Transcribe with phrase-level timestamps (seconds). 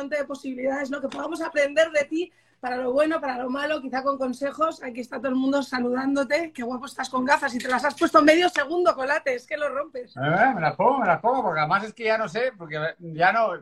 [0.00, 1.00] horizonte de posibilidades, ¿no?
[1.00, 4.82] Que podamos aprender de ti para lo bueno, para lo malo, quizá con consejos.
[4.82, 6.52] Aquí está todo el mundo saludándote.
[6.52, 9.56] Qué guapo estás con gafas y te las has puesto medio segundo, colate, es que
[9.56, 10.14] lo rompes.
[10.16, 12.78] Eh, me las pongo, me las pongo, porque además es que ya no sé, porque
[12.98, 13.52] ya no.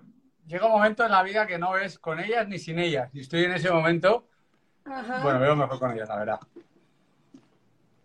[0.46, 3.10] Llega un momento en la vida que no ves con ellas ni sin ellas.
[3.12, 4.28] Y estoy en ese momento.
[5.22, 6.40] Bueno, veo mejor con ellas, la verdad.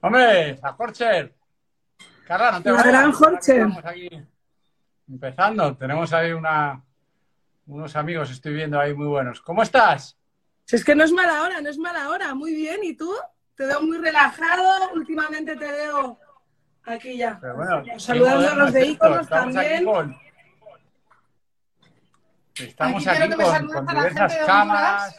[0.02, 1.34] Hombre, la Horcher.
[2.27, 3.68] Carla, no te La gran Horcher.
[5.07, 5.77] empezando.
[5.77, 6.84] Tenemos ahí una,
[7.66, 9.41] unos amigos, estoy viendo ahí muy buenos.
[9.41, 10.17] ¿Cómo estás?
[10.66, 12.34] Si es que no es mala hora, no es mala hora.
[12.34, 13.12] Muy bien, ¿y tú?
[13.55, 14.91] Te veo muy relajado.
[14.94, 16.20] Últimamente te veo
[16.85, 17.40] aquí ya.
[17.98, 19.85] Saludando a los de iconos también.
[22.55, 25.15] Estamos aquí, con, diversas cámaras.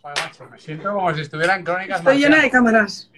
[0.00, 1.98] Joder, macho, me siento como si estuvieran crónicas.
[1.98, 3.10] Estoy llena de cámaras.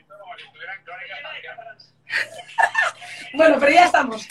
[3.34, 4.26] bueno, pero ya estamos.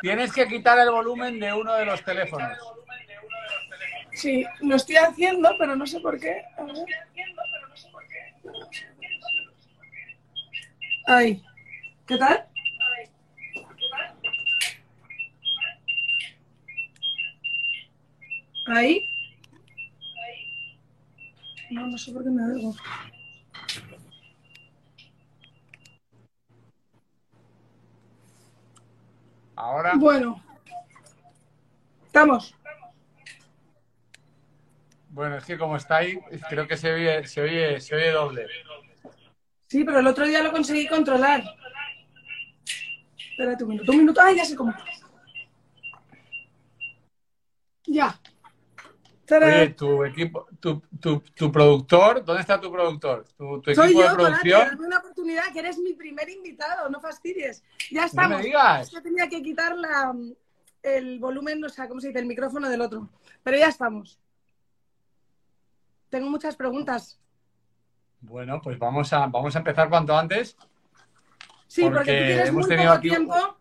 [0.00, 2.58] Tienes que quitar el volumen de uno de los teléfonos.
[4.12, 6.42] Sí, lo estoy haciendo, pero no sé por qué.
[6.56, 6.74] A ver.
[11.06, 11.42] Ahí.
[12.06, 12.46] ¿Qué tal?
[18.66, 19.06] Ahí.
[21.70, 22.74] No, no sé por qué me hago.
[29.60, 29.92] Ahora.
[29.94, 30.42] Bueno.
[32.06, 32.54] Estamos.
[35.10, 38.46] Bueno, es que como está ahí, creo que se oye, se oye, se oye doble.
[39.66, 41.42] Sí, pero el otro día lo conseguí controlar.
[43.32, 44.20] Espérate un minuto, un minuto.
[44.22, 44.72] Ay, ya sé cómo.
[47.86, 48.19] Ya.
[49.32, 53.24] Oye, tu equipo, tu, tu, tu, productor, ¿dónde está tu productor?
[53.36, 54.68] Tu, tu Soy equipo yo, de producción.
[54.68, 57.62] Dame una oportunidad, que eres mi primer invitado, no fastidies.
[57.90, 58.30] Ya estamos.
[58.32, 58.90] No me digas.
[58.90, 60.14] Yo tenía que quitar la,
[60.82, 62.20] el volumen, o sea, ¿cómo se dice?
[62.20, 63.08] El micrófono del otro.
[63.42, 64.18] Pero ya estamos.
[66.08, 67.18] Tengo muchas preguntas.
[68.20, 70.56] Bueno, pues vamos a, vamos a empezar cuanto antes.
[71.66, 73.56] Sí, porque, tú tienes hemos muy tenido poco aquí- tiempo.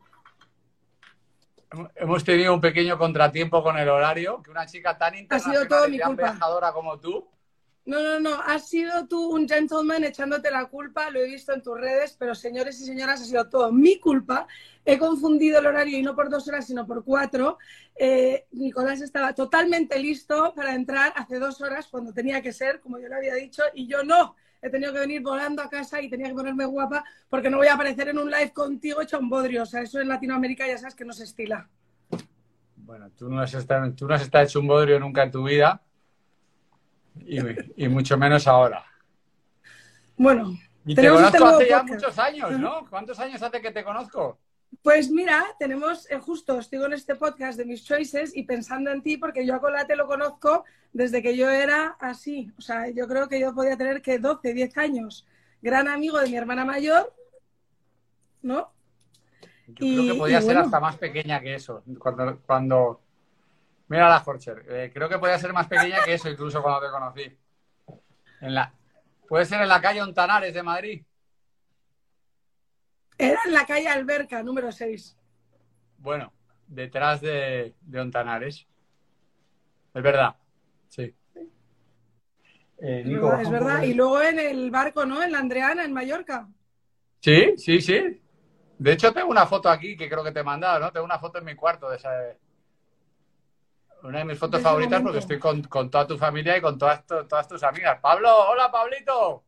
[1.96, 5.88] Hemos tenido un pequeño contratiempo con el horario, que una chica tan sido internacional todo
[5.88, 6.24] y mi tan culpa.
[6.24, 7.28] viajadora como tú,
[7.86, 8.42] No, no, no.
[8.42, 12.36] Has sido tú un gentleman echándote la culpa, lo he visto en tus redes, pero
[12.36, 14.48] señores y señoras, ha sido todo mi culpa.
[14.86, 17.58] He confundido el horario y no por dos horas, sino por cuatro.
[17.96, 23.00] Eh, Nicolás estaba totalmente listo para entrar hace dos horas, cuando tenía que ser, como
[23.00, 24.36] yo le había dicho, y yo no.
[24.62, 27.68] He tenido que venir volando a casa y tenía que ponerme guapa porque no voy
[27.68, 29.64] a aparecer en un live contigo hecho un bodrio.
[29.64, 31.70] O sea, eso en Latinoamérica ya sabes que no se estila.
[32.76, 35.44] bueno, tú no has estado, tú no has estado hecho un bodrio nunca en tu
[35.44, 35.82] vida,
[37.20, 37.40] y,
[37.86, 38.84] y mucho menos ahora.
[40.18, 42.86] Bueno, Y te este conozco hace ya muchos años, ¿no?
[42.90, 44.40] ¿Cuántos años hace que te conozco?
[44.84, 49.02] Pues mira, tenemos, eh, justo estoy con este podcast de mis choices y pensando en
[49.02, 50.64] ti, porque yo a Colate lo conozco
[50.94, 52.52] desde que yo era así.
[52.58, 55.28] O sea, yo creo que yo podía tener que 12, 10 años.
[55.62, 57.14] Gran amigo de mi hermana mayor,
[58.42, 58.72] ¿no?
[59.68, 60.62] Yo Y- creo que podía ser bueno.
[60.62, 61.84] hasta más pequeña que eso.
[62.00, 63.02] Cuando, cuando...
[63.90, 64.66] Mira la Horcher.
[64.70, 67.38] eh, creo que podía ser más pequeña que eso incluso cuando te conocí.
[68.42, 68.72] En la...
[69.28, 71.04] Puede ser en la calle Ontanares de Madrid.
[73.20, 75.18] Era en la calle Alberca, número 6.
[75.98, 76.32] Bueno,
[76.68, 78.66] detrás de, de Ontanares.
[79.94, 80.36] Es verdad.
[80.88, 81.14] Sí.
[82.82, 83.84] Eh, Nico, es verdad.
[83.84, 85.22] Y luego en el barco, ¿no?
[85.22, 86.48] En la Andreana, en Mallorca.
[87.20, 88.22] Sí, sí, sí.
[88.78, 90.92] De hecho, tengo una foto aquí que creo que te he mandado, ¿no?
[90.94, 92.10] Tengo una foto en mi cuarto de esa.
[94.04, 95.08] Una de mis fotos De favoritas momento.
[95.08, 98.00] porque estoy con, con toda tu familia y con todas, todas tus amigas.
[98.02, 99.44] Pablo, hola Pablito.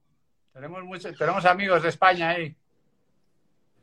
[0.52, 2.54] Tenemos muchos, tenemos amigos de España ahí.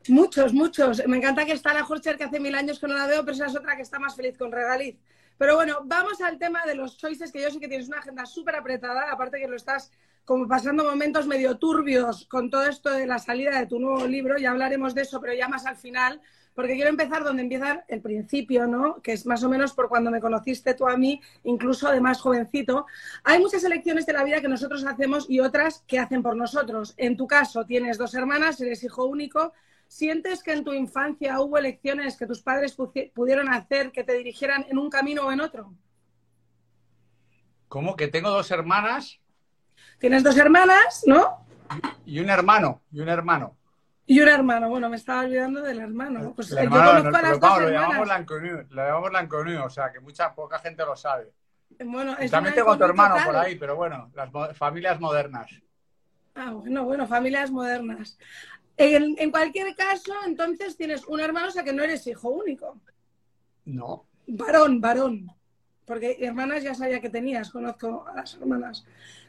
[0.07, 1.05] Muchos, muchos.
[1.07, 3.33] Me encanta que está la Horcher, que hace mil años que no la veo, pero
[3.35, 4.95] esa es otra que está más feliz con Regaliz.
[5.37, 8.25] Pero bueno, vamos al tema de los choices, que yo sé que tienes una agenda
[8.25, 9.91] súper apretada, aparte que lo estás
[10.25, 14.37] como pasando momentos medio turbios con todo esto de la salida de tu nuevo libro,
[14.37, 16.21] ya hablaremos de eso, pero ya más al final,
[16.53, 19.01] porque quiero empezar donde empieza el principio, ¿no?
[19.01, 22.19] Que es más o menos por cuando me conociste tú a mí, incluso de más
[22.19, 22.85] jovencito.
[23.23, 26.93] Hay muchas elecciones de la vida que nosotros hacemos y otras que hacen por nosotros.
[26.97, 29.53] En tu caso, tienes dos hermanas, eres hijo único.
[29.99, 32.77] ¿Sientes que en tu infancia hubo elecciones que tus padres
[33.15, 35.73] pudieron hacer que te dirigieran en un camino o en otro?
[37.67, 37.95] ¿Cómo?
[37.95, 39.19] Que tengo dos hermanas
[39.97, 41.45] Tienes dos hermanas, ¿no?
[42.05, 42.81] y un hermano.
[42.91, 43.55] Y un hermano.
[44.05, 44.69] Y un hermano.
[44.69, 46.33] Bueno, me estaba olvidando del hermano.
[46.35, 48.65] Pues El eh, hermano, yo conozco no- a las dos vamos, hermanas.
[48.69, 51.31] Lo llamamos Lanconiu, o sea que mucha poca gente lo sabe.
[51.83, 53.25] Bueno, es también tengo tu hermano tal.
[53.25, 55.49] por ahí, pero bueno, las mo- familias modernas.
[56.35, 58.17] Ah, bueno, bueno, familias modernas.
[58.79, 62.79] En, en cualquier caso, entonces tienes un hermano, o sea que no eres hijo único.
[63.65, 64.05] No.
[64.25, 65.29] Varón, varón.
[65.85, 68.85] Porque hermanas ya sabía que tenías, conozco a las hermanas.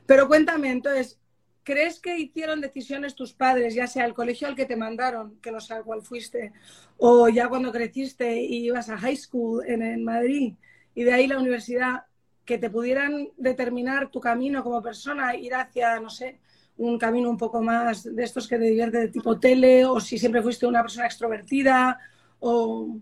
[0.07, 1.19] Pero cuéntame, entonces,
[1.65, 5.51] ¿crees que hicieron decisiones tus padres, ya sea el colegio al que te mandaron, que
[5.51, 6.53] no sé a cuál fuiste,
[6.97, 10.55] o ya cuando creciste y ibas a high school en, en Madrid
[10.95, 12.05] y de ahí la universidad,
[12.45, 16.39] que te pudieran determinar tu camino como persona, ir hacia, no sé,
[16.81, 20.19] un camino un poco más de estos que te divierte de tipo tele, o si
[20.19, 21.99] siempre fuiste una persona extrovertida,
[22.39, 22.97] o...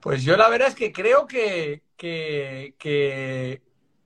[0.00, 3.60] Pues yo la verdad es que creo que, que,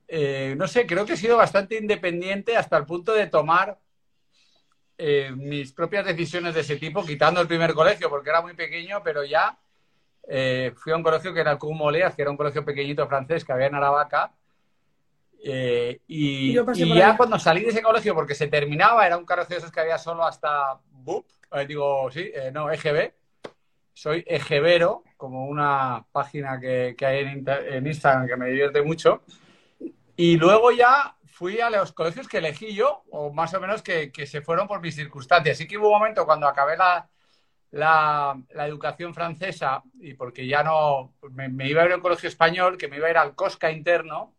[0.08, 3.78] eh, no sé, creo que he sido bastante independiente hasta el punto de tomar
[4.96, 9.02] eh, mis propias decisiones de ese tipo, quitando el primer colegio, porque era muy pequeño,
[9.04, 9.58] pero ya
[10.26, 13.44] eh, fui a un colegio que era el Moleas, que era un colegio pequeñito francés
[13.44, 14.32] que había en Aravaca.
[15.46, 19.58] Y, y ya cuando salí de ese colegio, porque se terminaba, era un colegio de
[19.58, 21.26] esos que había solo hasta BUP,
[21.68, 23.12] digo, sí, no, EGB.
[23.92, 29.22] Soy EGBero, como una página que, que hay en, en Instagram que me divierte mucho.
[30.16, 34.10] Y luego ya fui a los colegios que elegí yo, o más o menos que,
[34.24, 35.58] se fueron por mis circunstancias.
[35.58, 37.08] Sí que hubo un momento cuando acabé la,
[37.72, 42.78] la, educación francesa, y porque ya no, me, iba a ir a un colegio español,
[42.78, 44.36] que me iba a ir al Cosca interno,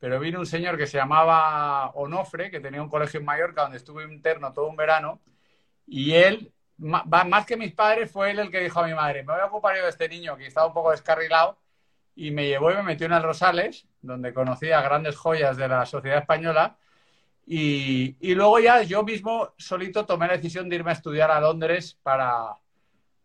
[0.00, 3.76] pero vino un señor que se llamaba Onofre, que tenía un colegio en Mallorca donde
[3.76, 5.20] estuve interno todo un verano,
[5.86, 9.34] y él, más que mis padres, fue él el que dijo a mi madre, me
[9.34, 11.58] voy a ocupar yo de este niño que estaba un poco descarrilado,
[12.16, 15.68] y me llevó y me metió en el Rosales, donde conocí a grandes joyas de
[15.68, 16.76] la sociedad española.
[17.46, 21.98] Y, luego ya yo mismo solito tomé la decisión de irme a estudiar a Londres
[22.02, 22.56] para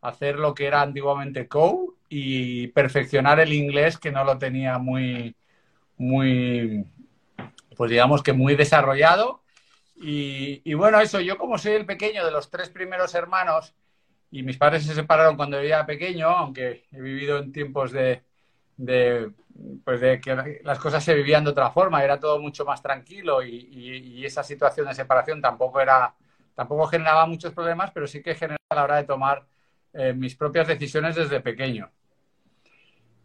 [0.02, 5.36] hacer lo que era antiguamente CO y perfeccionar el inglés que no lo tenía muy,
[5.98, 6.86] muy,
[7.76, 9.42] pues digamos que muy desarrollado.
[9.96, 13.74] Y, y, bueno, eso, yo como soy el pequeño de los tres primeros hermanos
[14.32, 18.24] y mis padres se separaron cuando era pequeño, aunque he vivido en tiempos de,
[18.78, 19.32] de,
[19.84, 23.44] pues de que las cosas se vivían de otra forma, era todo mucho más tranquilo
[23.44, 26.16] y, esa situación de separación tampoco era,
[26.56, 29.46] tampoco generaba muchos problemas, pero sí que generaba a la hora de tomar
[29.94, 31.92] eh, mis propias decisiones desde pequeño.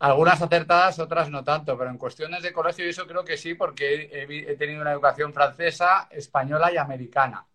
[0.00, 4.11] Algunas acertadas, otras no tanto, pero en cuestiones de colegio eso creo que sí, porque
[4.12, 7.47] he, he tenido una educación francesa, española y americana.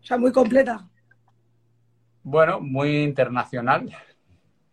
[0.00, 0.88] O sea, muy completa.
[2.22, 3.90] Bueno, muy internacional.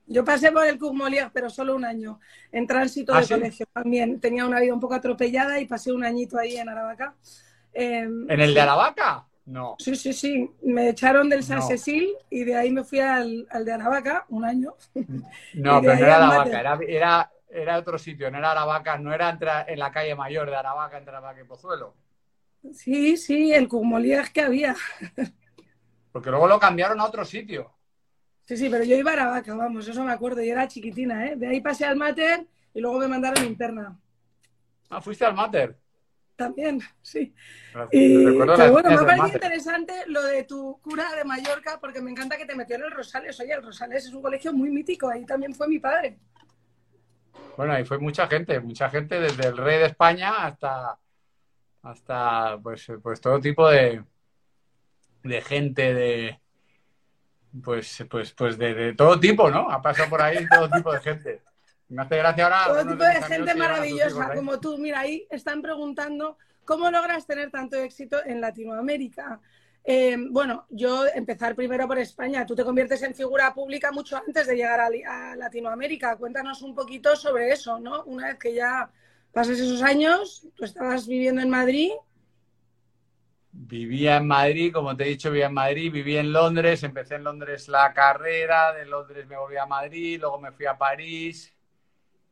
[0.05, 2.19] Yo pasé por el Molière, pero solo un año,
[2.51, 4.19] en tránsito ¿Ah, de colegio también.
[4.19, 7.15] Tenía una vida un poco atropellada y pasé un añito ahí en Aravaca.
[7.71, 9.27] Em, ¿En el de Aravaca?
[9.49, 9.75] No.
[9.79, 10.47] Sí, sí, sí.
[10.61, 14.75] Me echaron del San Cecil y de ahí me fui al, de Aravaca, un año.
[15.55, 19.35] No, pero no era Aravaca, era, era, otro sitio, no era Aravaca, no era
[19.67, 21.95] en la calle mayor de Aravaca, entre Aravaca y Pozuelo.
[22.73, 24.75] Sí, sí, el Molière que había.
[26.11, 27.73] Porque luego lo cambiaron a otro sitio.
[28.45, 31.35] Sí, sí, pero yo iba a Aravaca, vamos, eso me acuerdo, y era chiquitina, ¿eh?
[31.35, 33.99] De ahí pasé al Mater y luego me mandaron interna.
[34.91, 35.75] Ah, fuiste al Mater.
[36.39, 37.35] También, sí.
[37.91, 42.37] Y, bueno, me ha parecido interesante lo de tu cura de Mallorca, porque me encanta
[42.37, 43.37] que te metió en el Rosales.
[43.41, 46.17] Oye, el Rosales es un colegio muy mítico, ahí también fue mi padre.
[47.57, 50.97] Bueno, ahí fue mucha gente, mucha gente, desde el rey de España hasta,
[51.81, 54.01] hasta pues, pues todo tipo de,
[55.23, 56.39] de gente de,
[57.61, 59.69] pues, pues, pues de, todo tipo, ¿no?
[59.69, 61.41] Ha pasado por ahí todo tipo de gente.
[61.89, 62.65] Me hace gracia ahora.
[62.67, 64.77] Todo tipo de, gente maravillosa, como tú.
[64.77, 69.39] Mira, ahí están preguntando cómo logras tener tanto éxito en Latinoamérica.
[69.83, 72.45] Eh, bueno, yo empezar primero por España.
[72.45, 76.15] Tú te conviertes en figura pública mucho antes de llegar a, a Latinoamérica.
[76.15, 78.03] Cuéntanos un poquito sobre eso, ¿no?
[78.03, 78.89] Una vez que ya
[79.31, 81.91] pasas esos años, tú estabas viviendo en Madrid
[83.51, 87.23] Vivía en Madrid, como te he dicho, vivía en Madrid, viví en Londres, empecé en
[87.23, 91.53] Londres la carrera, de Londres me volví a Madrid, luego me fui a París,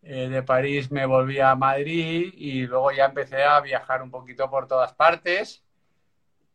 [0.04, 4.50] eh, de París me volví a Madrid y luego ya empecé a viajar un poquito
[4.50, 5.64] por todas partes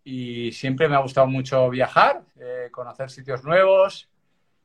[0.05, 4.09] y siempre me ha gustado mucho viajar, eh, conocer sitios nuevos.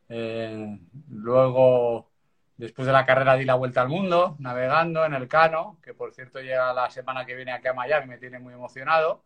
[0.10, 0.80] Eh,
[1.10, 2.10] luego,
[2.58, 6.14] después de la carrera, di la vuelta al mundo, navegando en el Cano, que por
[6.14, 9.24] cierto llega la semana que viene aquí a Miami, me tiene muy emocionado.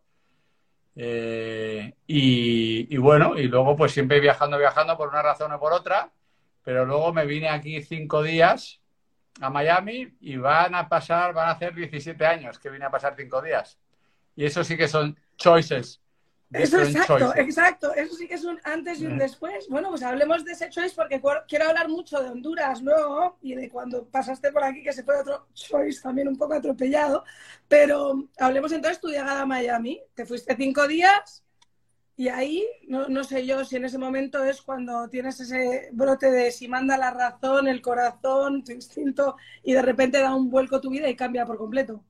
[0.94, 6.10] Eh, y, bueno, y luego pues siempre viajando, viajando por una razón o por otra,
[6.62, 8.81] pero luego me vine aquí cinco días
[9.40, 13.14] a Miami y van a pasar, van a hacer 17 años que vine a pasar
[13.16, 13.78] cinco días.
[14.36, 16.00] Y eso sí que son choices.
[16.52, 17.94] Eso exacto, exacto.
[17.94, 19.68] Eso sí que es un antes y un después.
[19.70, 23.70] Bueno, pues hablemos de ese choice porque quiero hablar mucho de Honduras luego y de
[23.70, 27.24] cuando pasaste por aquí, que se fue otro choice también un poco atropellado.
[27.68, 30.02] Pero hablemos entonces tu llegada a Miami.
[30.14, 31.41] Te fuiste cinco días
[32.22, 36.30] Y ahí, no, no, sé yo si en ese momento es cuando tienes ese brote
[36.30, 40.80] de si manda la razón, el corazón, tu instinto, y de repente da un vuelco
[40.80, 42.04] tu vida y cambia por completo.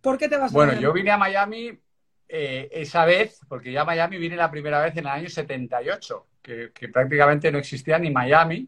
[0.00, 1.78] ¿Por qué te vas a Bueno, yo vine a Miami
[2.26, 6.26] eh, esa vez, porque ya a Miami vine la primera vez en el año 78,
[6.40, 8.66] que, que prácticamente no existía ni Miami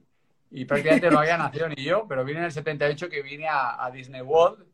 [0.50, 3.90] y prácticamente no había nacido ni yo, pero vine en el 78 que vine a,
[3.95, 4.65] Disney World,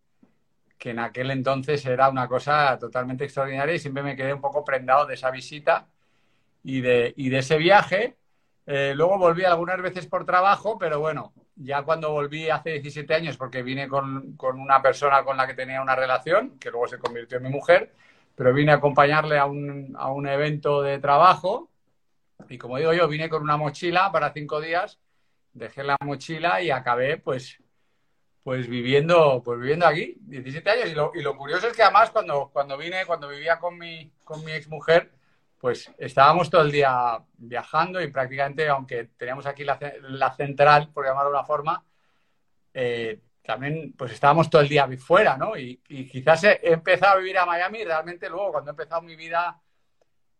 [0.82, 4.64] que en aquel entonces era una cosa totalmente extraordinaria y siempre me quedé un poco
[4.64, 5.86] prendado de esa visita
[6.64, 8.16] y de, y de ese viaje.
[8.66, 13.36] Eh, luego volví algunas veces por trabajo, pero bueno, ya cuando volví hace 17 años,
[13.36, 16.98] porque vine con, con, una persona con la que tenía una relación, que luego se
[16.98, 17.92] convirtió en mi mujer,
[18.34, 21.70] pero vine a acompañarle a un, a un evento de trabajo
[22.48, 24.98] y como digo yo, vine con una mochila para cinco días
[25.52, 27.58] dejé la mochila y acabé pues,
[28.42, 30.88] pues, viviendo, pues viviendo aquí, 17 años.
[30.90, 34.10] Y lo, y lo curioso es que además cuando, cuando vine, cuando vivía con mi,
[34.24, 34.52] con mi
[35.58, 41.06] pues estábamos todo el día viajando y prácticamente, aunque teníamos aquí la, la central, por
[41.06, 41.84] llamarlo de una forma,
[42.74, 45.56] eh, también pues estábamos todo el día fuera, ¿no?
[45.56, 45.76] Y,
[46.10, 49.60] quizás he empezado a vivir a Miami realmente luego cuando he empezado mi vida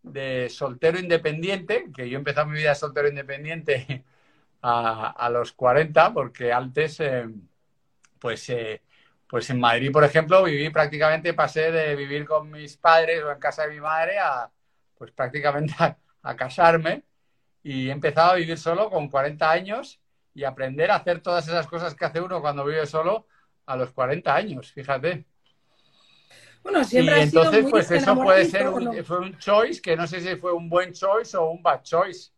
[0.02, 4.04] de soltero independiente, que yo he empezado mi vida de soltero independiente
[4.62, 7.28] a, los 40, porque antes, eh,
[8.22, 8.80] pues, eh,
[9.28, 13.38] pues en Madrid, por ejemplo, viví prácticamente, pasé de vivir con mis padres o en
[13.40, 14.48] casa de mi madre a,
[14.96, 15.74] pues prácticamente
[16.22, 17.02] a, casarme
[17.64, 20.00] y he empezado a vivir solo con 40 años
[20.34, 23.26] y aprender a hacer todas esas cosas que hace uno cuando vive solo
[23.66, 25.24] a los 40 años, fíjate.
[26.62, 30.20] Bueno, siempre y entonces, pues eso puede ser un, fue un choice que no sé
[30.20, 32.30] si fue un buen choice o un bad choice.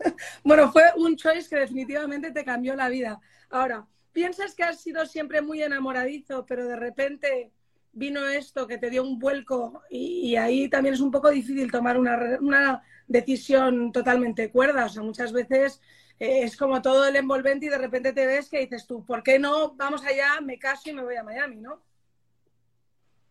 [0.42, 3.20] bueno, fue un choice que definitivamente te cambió la vida.
[3.50, 3.86] Ahora,
[4.18, 7.52] ¿piensas que has sido siempre muy enamoradizo, pero de repente
[7.92, 11.96] vino esto que te dio un vuelco y, ahí también es un poco difícil tomar
[11.96, 14.86] una, decisión totalmente cuerda?
[14.86, 15.80] O sea, muchas veces
[16.18, 19.22] eh, es como todo el envolvente y de repente te ves que dices tú, ¿por
[19.22, 19.76] qué no?
[19.76, 21.80] Vamos allá, me caso y me voy a Miami, ¿no?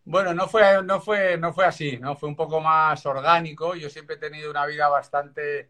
[0.06, 2.16] Bueno, no fue, no fue, no fue así, ¿no?
[2.16, 3.74] Fue un poco más orgánico.
[3.74, 5.68] Yo siempre he tenido una vida bastante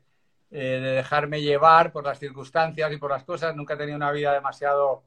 [0.50, 3.54] eh, de dejarme llevar por las circunstancias y por las cosas.
[3.54, 5.02] Nunca he tenido una vida demasiado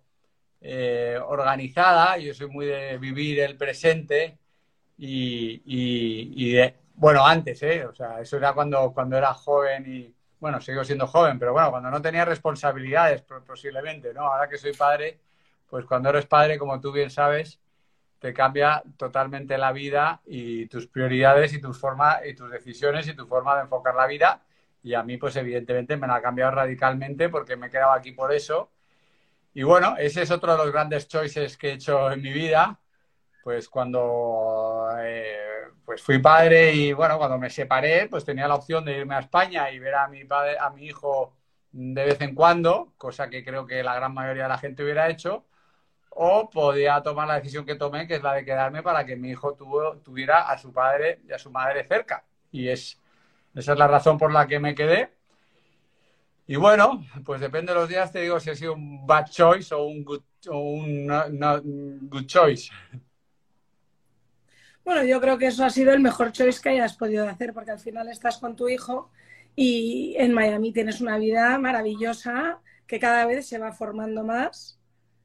[0.61, 2.17] eh, organizada.
[2.17, 4.37] Yo soy muy de vivir el presente
[4.97, 6.53] y,
[6.93, 7.85] bueno, antes, ¿eh?
[7.87, 11.71] O sea, eso era cuando, cuando era joven y, bueno, sigo siendo joven, pero bueno,
[11.71, 14.21] cuando no tenía responsabilidades posiblemente, ¿no?
[14.27, 15.19] Ahora que soy padre,
[15.67, 17.59] pues cuando eres padre, como tú bien sabes,
[18.19, 23.15] te cambia totalmente la vida y tus prioridades y tus formas y tus decisiones y
[23.15, 24.41] tu forma de enfocar la vida
[24.83, 28.11] y a mí, pues evidentemente me la ha cambiado radicalmente porque me he quedado aquí
[28.11, 28.71] por eso.
[29.53, 32.79] Y bueno, ese es otro de los grandes choices que he hecho en mi vida.
[33.43, 35.51] Pues cuando eh,
[35.85, 39.19] pues fui padre y bueno, cuando me separé, pues tenía la opción de irme a
[39.19, 41.35] España y ver a mi padre, a mi hijo
[41.71, 45.09] de vez en cuando, cosa que creo que la gran mayoría de la gente hubiera
[45.09, 45.45] hecho,
[46.11, 49.29] o podía tomar la decisión que tomé, que es la de quedarme para que mi
[49.31, 49.55] hijo
[50.03, 52.23] tuviera a su padre y a su madre cerca.
[52.51, 53.00] Y es
[53.55, 55.11] esa es la razón por la que me quedé.
[56.47, 59.73] Y bueno, pues depende de los días, te digo si ha sido un bad choice
[59.73, 60.21] o un good,
[62.25, 62.71] choice.
[64.83, 67.71] Bueno, yo creo que eso ha sido el mejor choice que hayas podido hacer, porque
[67.71, 69.11] al final estás con tu hijo
[69.55, 74.79] y en Miami tienes una vida maravillosa que cada vez se va formando más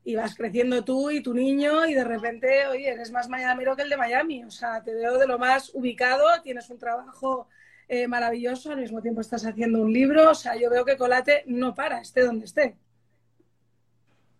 [0.04, 3.82] y vas creciendo tú y tu niño y de repente, oye, eres más mayamero que
[3.82, 4.44] el de Miami.
[4.44, 7.48] O sea, te veo de lo más ubicado, tienes un trabajo
[7.88, 11.44] eh, maravilloso, al mismo tiempo estás haciendo un libro, o sea, yo veo que Colate
[11.46, 12.76] no para, esté donde esté.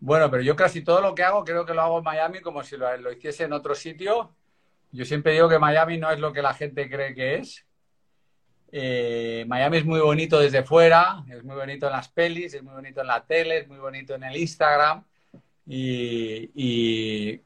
[0.01, 2.63] Bueno, pero yo casi todo lo que hago creo que lo hago en Miami como
[2.63, 4.35] si lo, hiciese en otro sitio.
[4.93, 7.65] Yo siempre digo que Miami no es lo que la gente cree que es.
[8.73, 12.75] Eh, Miami es muy bonito desde fuera, es muy bonito en las pelis, es muy
[12.75, 15.05] bonito en la tele, es muy bonito en el Instagram.
[15.67, 17.41] Y, y,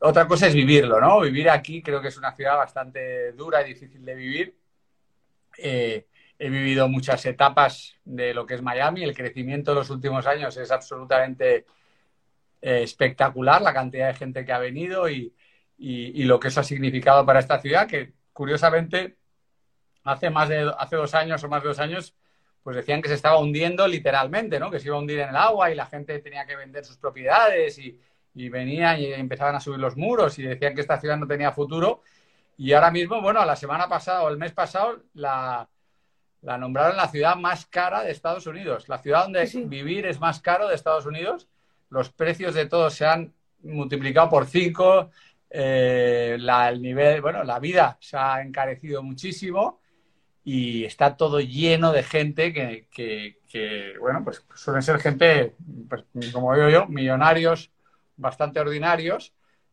[0.00, 1.20] otra cosa es vivirlo, ¿no?
[1.20, 4.59] Vivir aquí creo que es una ciudad bastante dura y difícil de vivir.
[5.62, 9.02] He vivido muchas etapas de lo que es Miami.
[9.02, 11.66] El crecimiento de los últimos años es absolutamente
[12.62, 15.34] eh, espectacular, la cantidad de gente que ha venido y,
[15.78, 19.18] lo que eso ha significado para esta ciudad, que curiosamente
[20.04, 22.14] hace más de hace dos años o más de dos años,
[22.62, 24.70] pues decían que se estaba hundiendo literalmente, ¿no?
[24.70, 26.96] Que se iba a hundir en el agua y la gente tenía que vender sus
[26.96, 27.98] propiedades y,
[28.34, 31.52] y venían y empezaban a subir los muros y decían que esta ciudad no tenía
[31.52, 32.02] futuro.
[32.60, 35.66] Y ahora mismo, bueno, la semana pasada o el mes pasado la,
[36.42, 38.86] nombraron la ciudad más cara de Estados Unidos.
[38.86, 41.48] La ciudad donde vivir es más caro de Estados Unidos.
[41.88, 45.08] Los precios de todos se han multiplicado por cinco.
[45.48, 49.80] Eh, el nivel, bueno, la vida se ha encarecido muchísimo.
[50.44, 55.56] y está todo lleno de gente que, bueno, pues suelen ser gente,
[55.88, 57.70] pues, como digo yo, millonarios
[58.18, 59.32] bastante ordinarios.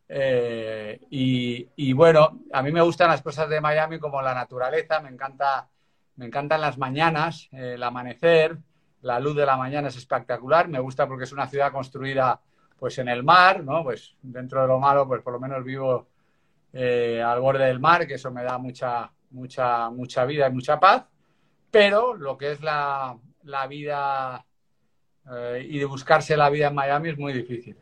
[0.09, 5.09] Eh, y, bueno, a mí me gustan las cosas de Miami como la naturaleza, me
[5.09, 5.67] encanta,
[6.15, 8.57] me encantan las mañanas, el amanecer,
[9.01, 12.41] la luz de la mañana es espectacular, me gusta porque es una ciudad construida
[12.77, 13.83] pues en el mar, ¿no?
[13.83, 16.07] Pues dentro de lo malo, pues por lo menos vivo
[16.73, 20.79] eh, al borde del mar, que eso me da mucha, mucha, mucha vida y mucha
[20.79, 21.05] paz,
[21.71, 23.17] pero lo que es la,
[23.67, 24.45] vida
[25.31, 27.77] eh, y de buscarse la vida en Miami es muy difícil.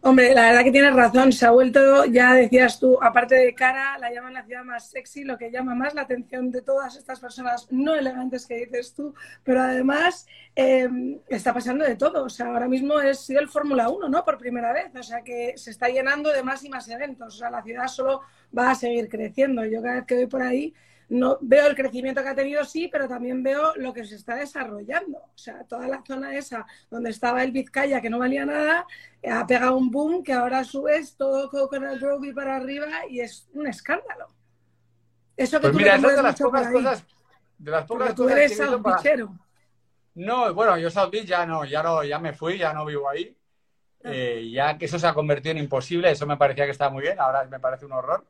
[0.00, 3.98] Hombre, la verdad que tienes razón, se ha vuelto, ya decías tú, aparte de cara,
[3.98, 7.18] la llaman la ciudad más sexy, lo que llama más la atención de todas estas
[7.18, 9.12] personas no elegantes que dices tú,
[9.42, 13.88] pero además em, está pasando de todo, o sea, ahora mismo es sido el Fórmula
[13.88, 14.24] 1, ¿no?
[14.24, 17.38] Por primera vez, o sea que se está llenando de más y más eventos, o
[17.38, 18.20] sea, la ciudad solo
[18.56, 20.74] va a seguir creciendo, yo cada vez que voy por ahí
[21.08, 24.34] no veo el crecimiento que ha tenido, sí, pero también veo lo que se está
[24.34, 25.18] desarrollando.
[25.18, 28.86] O sea, toda la zona esa donde estaba el Vizcaya, que no valía nada,
[29.30, 33.48] ha pegado un boom que ahora subes todo con el Grove para arriba y es
[33.54, 34.28] un escándalo.
[35.36, 37.04] Eso que pues tú mira, de las pocas cosas,
[37.56, 38.60] de las pocas tú eres
[40.14, 43.08] No, bueno, yo South Beach ya no, ya no, ya me fui, ya no vivo
[43.08, 43.34] ahí.
[44.04, 44.10] Ah.
[44.12, 47.02] Eh, ya que eso se ha convertido en imposible, eso me parecía que estaba muy
[47.02, 48.24] bien, ahora me parece un horror.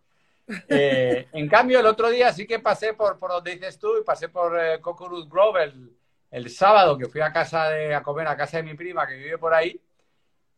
[0.69, 4.05] Eh, en cambio, el otro día sí que pasé por, por donde dices tú y
[4.05, 4.81] pasé por eh,
[5.29, 5.73] Grove
[6.31, 9.15] el, sábado que fui a casa de, a comer a casa de mi prima que
[9.15, 9.81] vive por ahí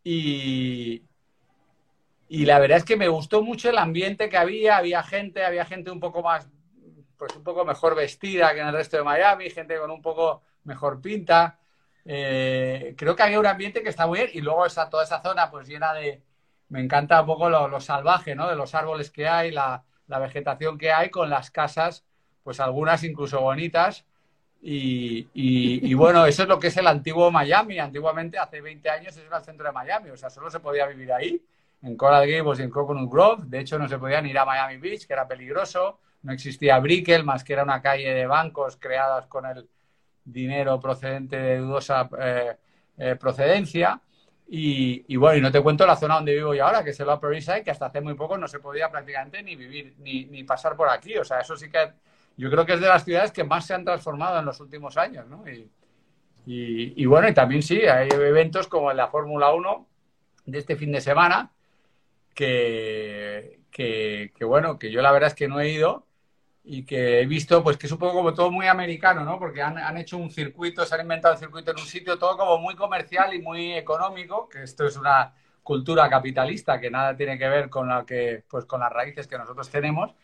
[0.02, 1.02] y,
[2.28, 5.64] y la verdad es que me gustó mucho el ambiente que había, había gente, había
[5.64, 6.49] gente un poco más,
[7.16, 10.42] pues un poco mejor vestida que en el resto de Miami, gente con un poco
[10.64, 11.59] mejor pinta.
[12.04, 15.20] Eh, creo que había un ambiente que está muy bien y luego esa, toda esa
[15.20, 16.22] zona pues llena de,
[16.70, 18.48] me encanta un poco lo, salvaje, ¿no?
[18.48, 22.04] De los árboles que hay, la, vegetación que hay con las casas,
[22.42, 24.06] pues algunas incluso bonitas.
[24.62, 27.78] Y, bueno, eso es lo que es el antiguo Miami.
[27.78, 30.11] Antiguamente, hace 20 años, eso era el centro de Miami.
[30.11, 31.42] O sea, solo se podía vivir ahí,
[31.83, 33.44] en Coral Gables y en Coconut Grove.
[33.46, 35.98] De hecho, no se podían ir a Miami Beach, que era peligroso.
[36.22, 39.68] No existía Brickell, más que era una calle de bancos creadas con el
[40.24, 42.56] dinero procedente de dudosa eh,
[42.98, 44.00] eh, procedencia.
[44.53, 47.09] Y, bueno, y no te cuento la zona donde vivo yo ahora, que es el
[47.09, 50.43] Upper East que hasta hace muy poco no se podía prácticamente ni vivir, ni, ni,
[50.43, 51.17] pasar por aquí.
[51.19, 51.93] O sea, eso sí que
[52.37, 54.97] yo creo que es de las ciudades que más se han transformado en los últimos
[54.97, 55.45] años, ¿no?
[55.49, 55.71] Y,
[56.47, 59.87] y, bueno, y también sí, hay eventos como la Fórmula 1
[60.47, 61.53] de este fin de semana,
[62.35, 66.09] que, que, bueno, que yo la verdad es que no he ido,
[66.72, 69.40] y que he visto pues que es un poco como todo muy americano, ¿no?
[69.40, 72.37] Porque han, han, hecho un circuito, se han inventado un circuito en un sitio todo
[72.37, 77.37] como muy comercial y muy económico, que esto es una cultura capitalista que nada tiene
[77.37, 80.14] que ver con la que pues con las raíces que nosotros tenemos,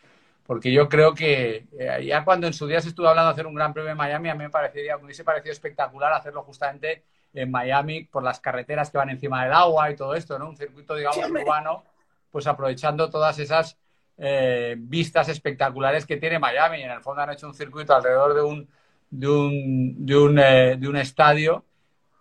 [0.46, 3.46] porque yo creo que eh, ya cuando en su día se estuvo hablando de hacer
[3.48, 7.02] un Gran Premio en Miami, a mí me parecería me hubiese parecido espectacular hacerlo justamente
[7.34, 10.48] en Miami por las carreteras que van encima del agua y todo esto, ¿no?
[10.48, 11.82] Un circuito digamos urbano,
[12.30, 13.76] pues aprovechando todas esas
[14.18, 16.82] eh, vistas espectaculares que tiene Miami.
[16.82, 18.68] En el fondo han hecho un circuito alrededor de un,
[19.10, 21.64] de un, de un, eh, de un estadio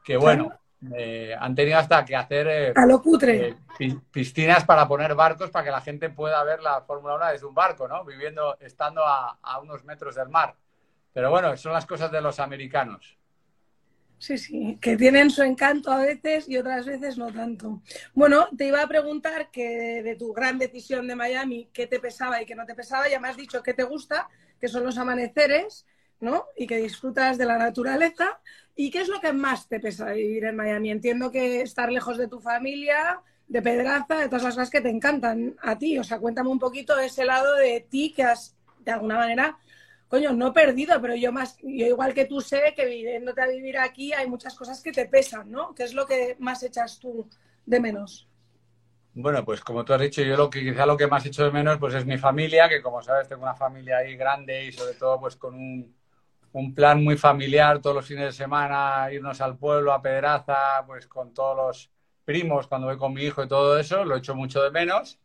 [0.04, 0.52] que, bueno,
[0.96, 2.74] eh, han tenido hasta que hacer
[4.12, 7.56] piscinas para poner barcos para que la gente pueda ver la Fórmula 1 desde un
[7.56, 8.06] barco, ¿no?
[8.06, 10.56] Viviendo, estando a, a unos metros del mar.
[11.12, 13.18] Pero bueno, son las cosas de los americanos.
[14.18, 17.82] Sí, sí, que tienen su encanto a veces y otras veces no tanto.
[18.14, 22.42] Bueno, te iba a preguntar que de tu gran decisión de Miami, qué te pesaba
[22.42, 24.98] y qué no te pesaba, ya me has dicho que te gusta, que son los
[24.98, 25.86] amaneceres,
[26.22, 26.46] ¿no?
[26.56, 28.40] Y que disfrutas de la naturaleza.
[28.76, 30.92] ¿Y qué es lo que más te pesa vivir en Miami?
[30.92, 34.90] Entiendo que estar lejos de tu familia, de Pedraza, de todas las cosas que te
[34.90, 36.00] encantan a ti.
[36.00, 39.58] O sea, cuéntame un poquito ese lado de ti que has, de alguna manera,
[40.20, 44.14] no perdido, pero yo más, yo igual que tú sé que viviéndote a vivir aquí
[44.14, 45.74] hay muchas cosas que te pesan, ¿no?
[45.76, 47.30] ¿Qué es lo que más echas tú
[47.66, 48.28] de menos?
[49.14, 51.52] Bueno, pues como tú has dicho, yo lo que quizá lo que más echo de
[51.52, 54.96] menos pues es mi familia, que como sabes tengo una familia ahí grande y sobre
[54.96, 55.96] todo pues con un,
[56.52, 61.08] un plan muy familiar todos los fines de semana, irnos al pueblo, a Pedraza, pues
[61.08, 61.92] con todos los
[62.26, 65.20] primos cuando voy con mi hijo y todo eso, lo echo mucho de menos.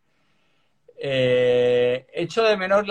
[1.02, 2.84] Eh, echo de menos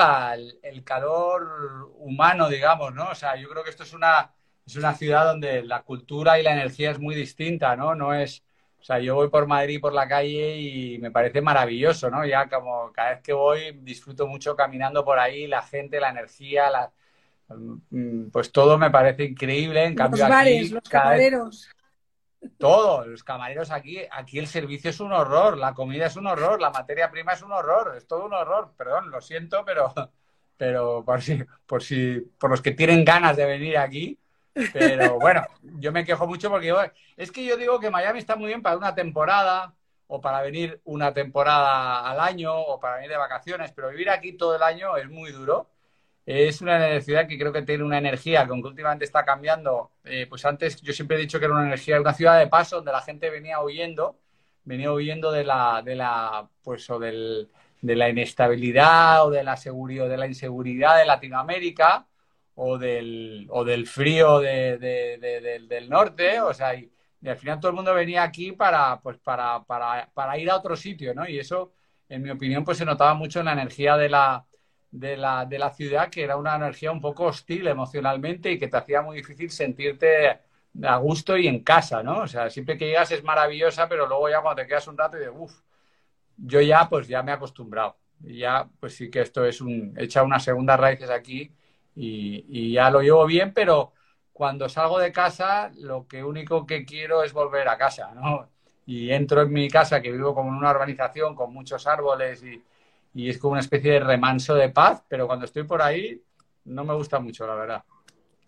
[0.63, 3.11] el, calor humano, digamos, ¿no?
[3.11, 4.33] O sea, yo creo que esto es una,
[4.65, 7.93] es una ciudad donde la cultura y la energía es muy distinta, ¿no?
[7.93, 8.43] No es,
[8.79, 12.25] o sea, yo voy por Madrid, por la calle y me parece maravilloso, ¿no?
[12.25, 16.71] Ya como cada vez que voy disfruto mucho caminando por ahí, la gente, la energía,
[16.71, 16.91] la,
[17.91, 19.85] mm, pues todo me parece increíble.
[19.85, 21.69] En cambio, los bares, los camareros.
[22.57, 26.61] Todo, los camareros aquí, aquí el servicio es un horror, la comida es un horror,
[26.61, 29.93] la materia prima es un horror, es todo un horror, perdón, lo siento, pero,
[30.57, 34.17] pero por si, por si, por los que tienen ganas de venir aquí.
[34.73, 36.73] Pero bueno, yo me quejo mucho porque
[37.15, 39.73] es que yo digo que Miami está muy bien para una temporada
[40.07, 44.33] o para venir una temporada al año o para venir de vacaciones, pero vivir aquí
[44.33, 45.69] todo el año es muy duro.
[46.31, 49.93] Es una ciudad que creo que tiene una energía que últimamente está cambiando.
[50.03, 52.75] Eh, pues antes yo siempre he dicho que era una energía, una ciudad de paso
[52.77, 54.19] donde la gente venía huyendo,
[54.63, 57.49] venía huyendo de la, de la, pues o del,
[57.81, 62.05] de la inestabilidad o de la seguridad, de la inseguridad de Latinoamérica
[62.53, 66.91] o del, o del frío de, del norte, o sea, y,
[67.25, 70.75] al final todo el mundo venía aquí para, pues para, para, para, ir a otro
[70.75, 71.27] sitio, ¿no?
[71.27, 71.73] Y eso,
[72.07, 74.45] en mi opinión, pues se notaba mucho en la energía de la,
[74.91, 78.67] de la, de la ciudad, que era una energía un poco hostil emocionalmente y que
[78.67, 80.39] te hacía muy difícil sentirte
[80.83, 82.21] a gusto y en casa, ¿no?
[82.21, 85.17] O sea, siempre que llegas es maravillosa, pero luego ya cuando te quedas un rato
[85.17, 85.61] y de uff,
[86.37, 87.97] yo ya pues ya me he acostumbrado.
[88.21, 91.51] Ya pues sí que esto es un, he echado unas segundas raíces aquí
[91.95, 93.93] y, ya lo llevo bien, pero
[94.33, 98.49] cuando salgo de casa lo que único que quiero es volver a casa, ¿no?
[98.85, 102.63] Y entro en mi casa que vivo como en una urbanización con muchos árboles y,
[103.13, 106.21] y es como una especie de remanso de paz, pero cuando estoy por ahí
[106.65, 107.83] no me gusta mucho, la verdad.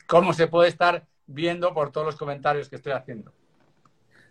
[0.08, 3.34] ¿Cómo se puede estar viendo por todos los comentarios que estoy haciendo?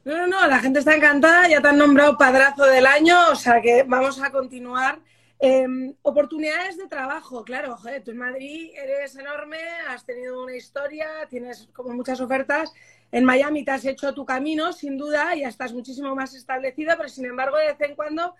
[0.04, 3.34] No, no, no, la gente está encantada, ya te han nombrado padrazo del año, o
[3.34, 4.98] sea que vamos a continuar.
[5.38, 11.08] Em, oportunidades de trabajo, claro, joder, tú en Madrid eres enorme, has tenido una historia,
[11.28, 12.72] tienes como muchas ofertas.
[13.10, 16.94] En Miami te has hecho tu camino, sin duda, y ya estás muchísimo más establecido,
[16.96, 18.34] pero sin embargo, de vez en cuando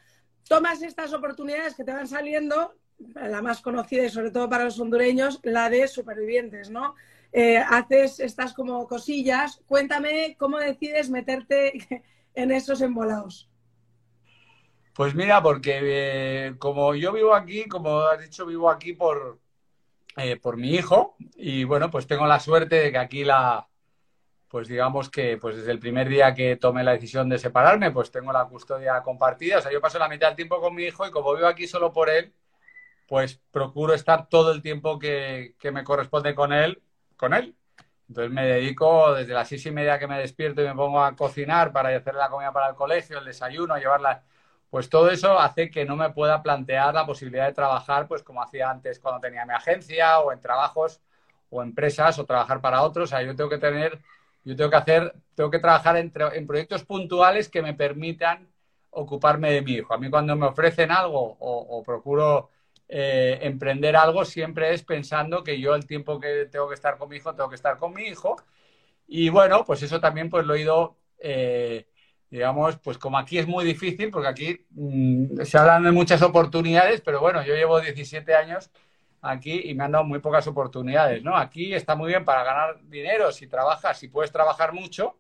[0.48, 2.74] tomas estas oportunidades que te van saliendo,
[3.14, 6.94] la más conocida y sobre todo para los hondureños, la de supervivientes, ¿no?
[7.32, 9.62] Eh, haces estas como cosillas.
[9.66, 13.48] Cuéntame cómo decides meterte en esos embolados.
[14.94, 19.38] Pues mira, porque eh, como yo vivo aquí, como has dicho, vivo aquí por,
[20.16, 23.69] eh, por mi hijo y bueno, pues tengo la suerte de que aquí la,
[24.50, 28.10] pues digamos que pues desde el primer día que tomé la decisión de separarme, pues
[28.10, 29.58] tengo la custodia compartida.
[29.58, 31.66] O sea, yo paso la mitad del tiempo con mi hijo y como vivo aquí
[31.66, 32.34] solo por él,
[33.08, 36.82] pues procuro estar todo el tiempo que, que me corresponde con él
[37.20, 37.54] con él.
[38.08, 41.14] Entonces me dedico desde las seis y media que me despierto y me pongo a
[41.14, 44.24] cocinar para hacer la comida para el colegio, el desayuno, llevarla.
[44.70, 48.42] Pues todo eso hace que no me pueda plantear la posibilidad de trabajar, pues como
[48.42, 51.00] hacía antes cuando tenía mi agencia o en trabajos
[51.50, 53.04] o empresas o trabajar para otros.
[53.04, 54.00] O sea, yo tengo que tener,
[54.44, 58.48] yo tengo que hacer, tengo que trabajar en, en proyectos puntuales que me permitan
[58.90, 59.94] ocuparme de mi hijo.
[59.94, 62.50] A mí cuando me ofrecen algo o procuro
[62.92, 67.08] eh, emprender algo siempre es pensando que yo el tiempo que tengo que estar con
[67.08, 68.36] mi hijo, tengo que estar con mi hijo.
[69.06, 71.86] Y bueno, pues eso también pues lo he ido, eh,
[72.30, 77.00] digamos, pues como aquí es muy difícil, porque aquí mm, se hablan de muchas oportunidades,
[77.00, 78.70] pero bueno, yo llevo 17 años
[79.22, 81.36] aquí y me han dado muy pocas oportunidades, ¿no?
[81.36, 85.18] Aquí está muy bien para ganar dinero si trabajas, si puedes trabajar mucho.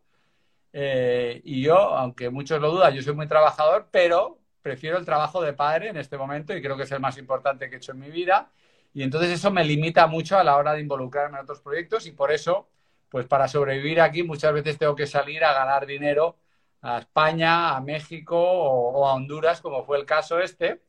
[0.72, 5.42] Eh, y yo, aunque muchos lo dudan, yo soy muy trabajador, pero prefiero el trabajo
[5.42, 7.92] de padre en este momento y creo que es el más importante que he hecho
[7.92, 8.50] en mi vida.
[8.92, 12.12] Y entonces eso me limita mucho a la hora de involucrarme en otros proyectos y
[12.12, 12.68] por eso,
[13.08, 16.36] pues para sobrevivir aquí muchas veces tengo que salir a ganar dinero
[16.82, 20.82] a España, a México o, a Honduras, como fue el caso este,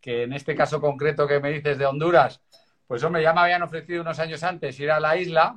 [0.00, 2.40] que en este caso concreto que me dices de Honduras,
[2.86, 5.56] pues hombre, ya me habían ofrecido unos años antes ir a la isla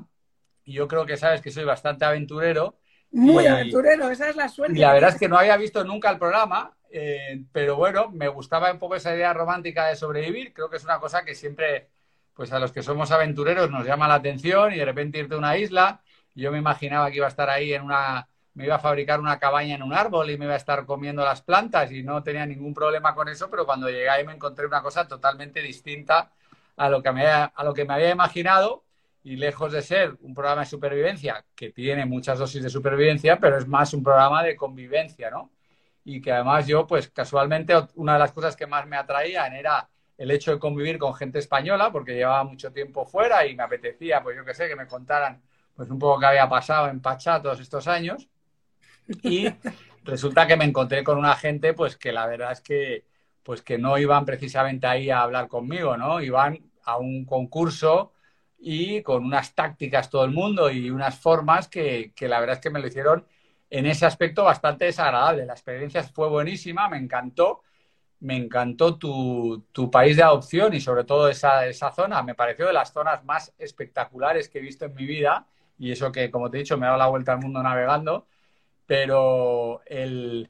[0.63, 2.77] y yo creo que sabes que soy bastante aventurero.
[3.11, 4.77] Muy aventurero, esa es la suerte.
[4.77, 8.27] Y la verdad es que no había visto nunca el programa eh, pero bueno, me
[8.27, 10.53] gustaba un poco esa idea romántica de sobrevivir.
[10.53, 11.89] Creo que es una cosa que siempre,
[12.35, 15.39] pues a los que somos aventureros nos llama la atención y de repente irte a
[15.39, 16.03] una isla.
[16.35, 19.39] Yo me imaginaba que iba a estar ahí en una, me iba a fabricar una
[19.39, 22.45] cabaña en un árbol y me iba a estar comiendo las plantas y no tenía
[22.45, 26.31] ningún problema con eso, pero cuando llegué ahí me encontré una cosa totalmente distinta
[26.77, 28.83] a lo que me a lo que me había imaginado
[29.23, 33.57] y lejos de ser un programa de supervivencia que tiene muchas dosis de supervivencia, pero
[33.57, 35.51] es más un programa de convivencia, ¿no?
[36.05, 39.89] y que además yo, pues casualmente, una de las cosas que más me atraían era
[40.17, 44.21] el hecho de convivir con gente española, porque llevaba mucho tiempo fuera y me apetecía,
[44.21, 45.41] pues yo qué sé, que me contaran
[45.75, 48.27] pues un poco qué había pasado en Pachá todos estos años.
[49.23, 49.47] Y
[50.03, 53.05] resulta que me encontré con una gente, pues que la verdad es que,
[53.43, 56.21] pues que no iban precisamente ahí a hablar conmigo, ¿no?
[56.21, 58.13] Iban a un concurso
[58.57, 62.61] y con unas tácticas todo el mundo y unas formas que, que la verdad es
[62.61, 63.25] que me lo hicieron
[63.73, 65.47] en ese aspecto bastante desagradable.
[65.47, 67.63] La experiencia fue buenísima, me encantó.
[68.19, 72.21] Me encantó tu, país de adopción y sobre todo esa, esa zona.
[72.21, 75.47] Me pareció de las zonas más espectaculares que he visto en mi vida.
[75.79, 78.27] Y eso que, como te he dicho, me he dado la vuelta al mundo navegando.
[78.85, 80.49] Pero el,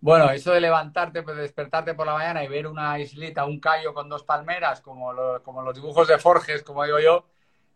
[0.00, 3.92] Bueno, eso de levantarte, pues, despertarte por la mañana y ver una islita, un callo
[3.92, 5.12] con dos palmeras, como,
[5.42, 7.26] como los dibujos de Forges, como digo yo,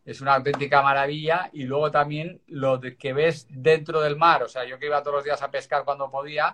[0.04, 1.50] es una auténtica maravilla.
[1.52, 5.02] Y luego también lo de que ves dentro del mar, o sea, yo que iba
[5.02, 6.48] todos los días a pescar cuando podía,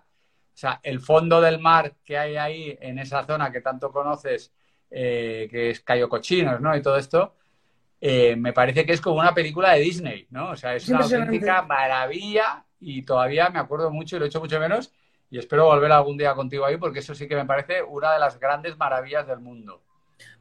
[0.54, 4.52] o sea, el fondo del mar que hay ahí en esa zona que tanto conoces,
[4.90, 6.76] eh, que es Cayo Cochinos, ¿no?
[6.76, 7.36] Y todo esto,
[8.00, 10.50] eh, me parece que es como una película de Disney, ¿no?
[10.50, 14.40] O sea, es una auténtica maravilla y todavía me acuerdo mucho y lo he hecho
[14.40, 14.92] mucho menos
[15.30, 18.18] y espero volver algún día contigo ahí porque eso sí que me parece una de
[18.18, 19.82] las grandes maravillas del mundo.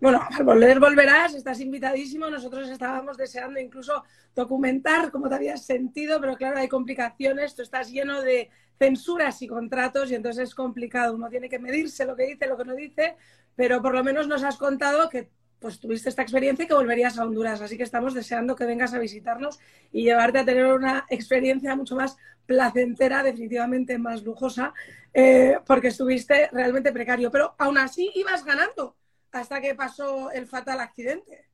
[0.02, 2.30] Bueno, al volver volverás, estás invitadísimo.
[2.30, 4.04] Nosotros estábamos deseando incluso
[4.36, 7.56] documentar cómo te habías sentido, pero claro, hay complicaciones.
[7.56, 11.16] Tú estás lleno de censuras y contratos y entonces es complicado.
[11.16, 13.16] Uno tiene que medirse lo que dice, lo que no dice,
[13.56, 17.18] pero por lo menos nos has contado que pues tuviste esta experiencia y que volverías
[17.18, 17.62] a Honduras.
[17.62, 19.60] Así que estamos deseando que vengas a visitarnos
[19.92, 24.74] y llevarte a tener una experiencia mucho más placentera, definitivamente más lujosa,
[25.14, 27.30] eh, porque estuviste realmente precario.
[27.30, 28.96] Pero aún así ibas ganando
[29.32, 31.48] hasta que pasó el fatal accidente.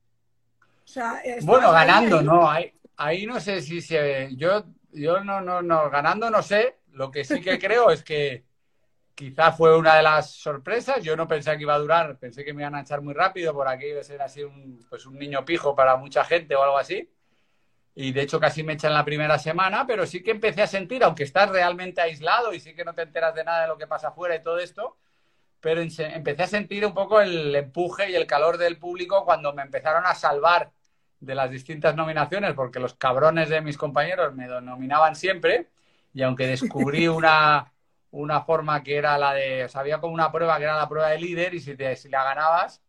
[1.42, 2.48] bueno, ganando, no.
[2.48, 4.30] Ahí, ahí no sé si se.
[4.36, 6.76] Yo, yo no, no, no, ganando no sé.
[6.92, 8.44] Lo que sí que creo es que
[9.16, 11.02] quizá fue una de las sorpresas.
[11.02, 13.52] Yo no pensé que iba a durar, pensé que me iban a echar muy rápido,
[13.54, 16.62] por aquí iba a ser así un, pues un niño pijo para mucha gente o
[16.62, 17.10] algo así.
[17.94, 21.02] Y de hecho casi me echan la primera semana, pero sí que empecé a sentir,
[21.02, 23.86] aunque estás realmente aislado y sí que no te enteras de nada de lo que
[23.86, 24.98] pasa afuera y todo esto,
[25.60, 29.62] pero empecé a sentir un poco el empuje y el calor del público cuando me
[29.62, 30.70] empezaron a salvar
[31.20, 35.70] de las distintas nominaciones, porque los cabrones de mis compañeros me nominaban siempre,
[36.12, 37.72] y aunque descubrí una,
[38.22, 40.88] una forma que era la de, o sea, había como una prueba que era la
[40.88, 42.82] prueba de líder y si, te, si la ganabas,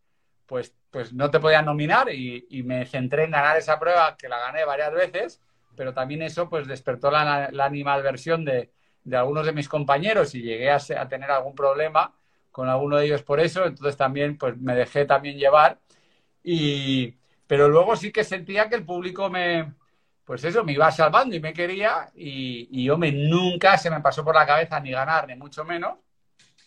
[0.46, 4.40] pues, pues no te podían nominar y, me centré en ganar esa prueba, que la
[4.40, 5.42] gané varias veces,
[5.76, 8.72] pero también eso pues despertó la, la animadversión de,
[9.04, 12.14] de, algunos de mis compañeros y llegué a, a, tener algún problema
[12.52, 15.80] con alguno de ellos por eso, entonces también pues me dejé también llevar
[16.44, 17.16] y,
[17.48, 19.74] pero luego sí que sentía que el público me,
[20.28, 24.26] pues eso, me iba salvando y me quería y, yo me, nunca se me pasó
[24.26, 26.00] por la cabeza ni ganar, ni mucho menos.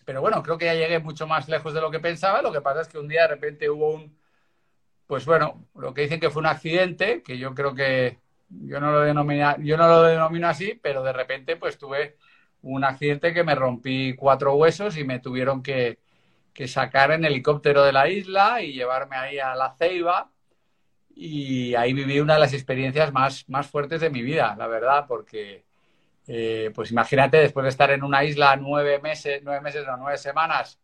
[0.07, 2.41] Pero bueno, creo que ya llegué mucho más lejos de lo que pensaba.
[2.41, 4.19] Lo que pasa es que un día de repente hubo un,
[5.07, 8.19] pues bueno, lo que dicen que fue un accidente, que yo creo que
[8.49, 12.17] yo no lo denomino, yo no lo denomino así, pero de repente pues tuve
[12.63, 15.99] un accidente que me rompí cuatro huesos y me tuvieron que,
[16.55, 20.31] que sacar en helicóptero de la isla y llevarme ahí a la Ceiba
[21.23, 25.05] y ahí viví una de las experiencias más, más fuertes de mi vida, la verdad,
[25.07, 25.67] porque,
[26.27, 30.17] eh, pues imagínate, después de estar en una isla nueve meses, nueve meses, no, nueve
[30.17, 30.81] semanas,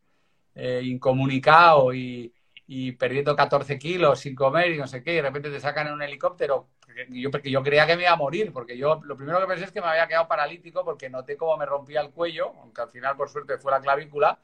[0.54, 2.30] eh, incomunicado y,
[2.66, 5.86] y, perdiendo 14 kilos sin comer y no sé qué, y de repente te sacan
[5.86, 6.68] en un helicóptero,
[7.08, 9.64] yo, porque yo creía que me iba a morir, porque yo lo primero que pensé
[9.64, 12.90] es que me había quedado paralítico porque noté cómo me rompía el cuello, aunque al
[12.90, 14.38] final por suerte fue la clavícula,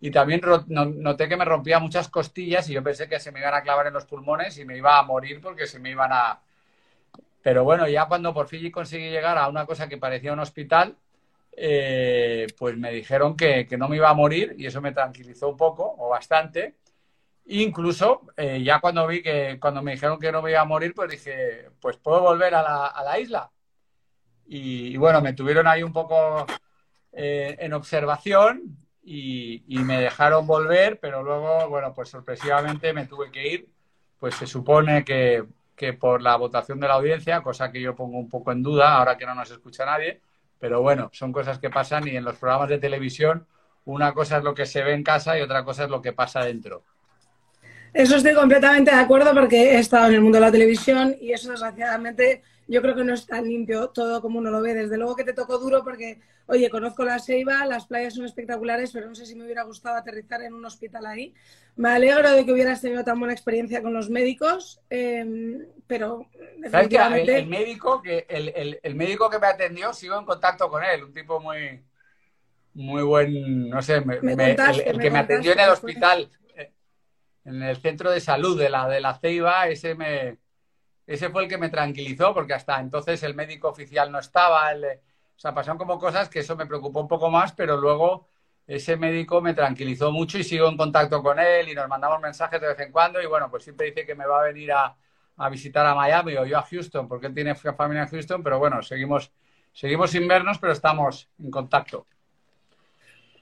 [0.00, 3.52] y también noté que me rompía muchas costillas y yo pensé que se me iban
[3.52, 6.40] a clavar en los pulmones y me iba a morir porque se me iban a...
[7.42, 10.96] Pero bueno, ya cuando por fin conseguí llegar a una cosa que parecía un hospital,
[11.52, 15.56] eh, pues me dijeron que, no me iba a morir y eso me tranquilizó un
[15.58, 16.76] poco o bastante.
[17.46, 20.94] Incluso eh, ya cuando vi que cuando me dijeron que no me iba a morir,
[20.94, 22.62] pues dije, pues puedo volver a
[23.04, 23.50] la, isla.
[24.46, 26.46] Y, bueno, me tuvieron ahí un poco
[27.12, 33.48] eh, en observación y, me dejaron volver, pero luego, bueno, pues sorpresivamente me tuve que
[33.48, 33.68] ir.
[34.18, 38.18] Pues se supone que, que por la votación de la audiencia, cosa que yo pongo
[38.18, 40.20] un poco en duda ahora que no nos escucha nadie,
[40.58, 43.46] pero bueno, son cosas que pasan y en los programas de televisión
[43.86, 46.12] una cosa es lo que se ve en casa y otra cosa es lo que
[46.12, 46.84] pasa dentro.
[47.92, 51.32] Eso estoy completamente de acuerdo porque he estado en el mundo de la televisión y
[51.32, 54.74] eso desgraciadamente yo creo que no es tan limpio todo como uno lo ve.
[54.74, 58.92] Desde luego que te tocó duro porque, oye, conozco la Ceiba, las playas son espectaculares,
[58.92, 61.34] pero no sé si me hubiera gustado aterrizar en un hospital ahí.
[61.74, 66.28] Me alegro de que hubieras tenido tan buena experiencia con los médicos, em, pero
[66.58, 67.38] definitivamente...
[67.38, 71.40] El, médico que, el, médico que me atendió, sigo en contacto con él, un tipo
[71.40, 71.82] muy,
[72.74, 76.70] muy buen, no sé, el, que me atendió en el hospital, eh,
[77.46, 80.38] en el centro de salud de la, de la Ceiba, ese me
[81.10, 84.70] ese fue el que me tranquilizó, porque hasta entonces el médico oficial no estaba.
[84.72, 88.28] o sea, pasaron como cosas que eso me preocupó un poco más, pero luego
[88.64, 92.60] ese médico me tranquilizó mucho y sigo en contacto con él y nos mandamos mensajes
[92.60, 94.96] de vez en cuando y bueno, pues siempre dice que me va a venir a,
[95.50, 98.80] visitar a Miami o yo a Houston, porque él tiene familia en Houston, pero bueno,
[98.80, 99.32] seguimos,
[99.72, 102.06] seguimos sin vernos, pero estamos en contacto.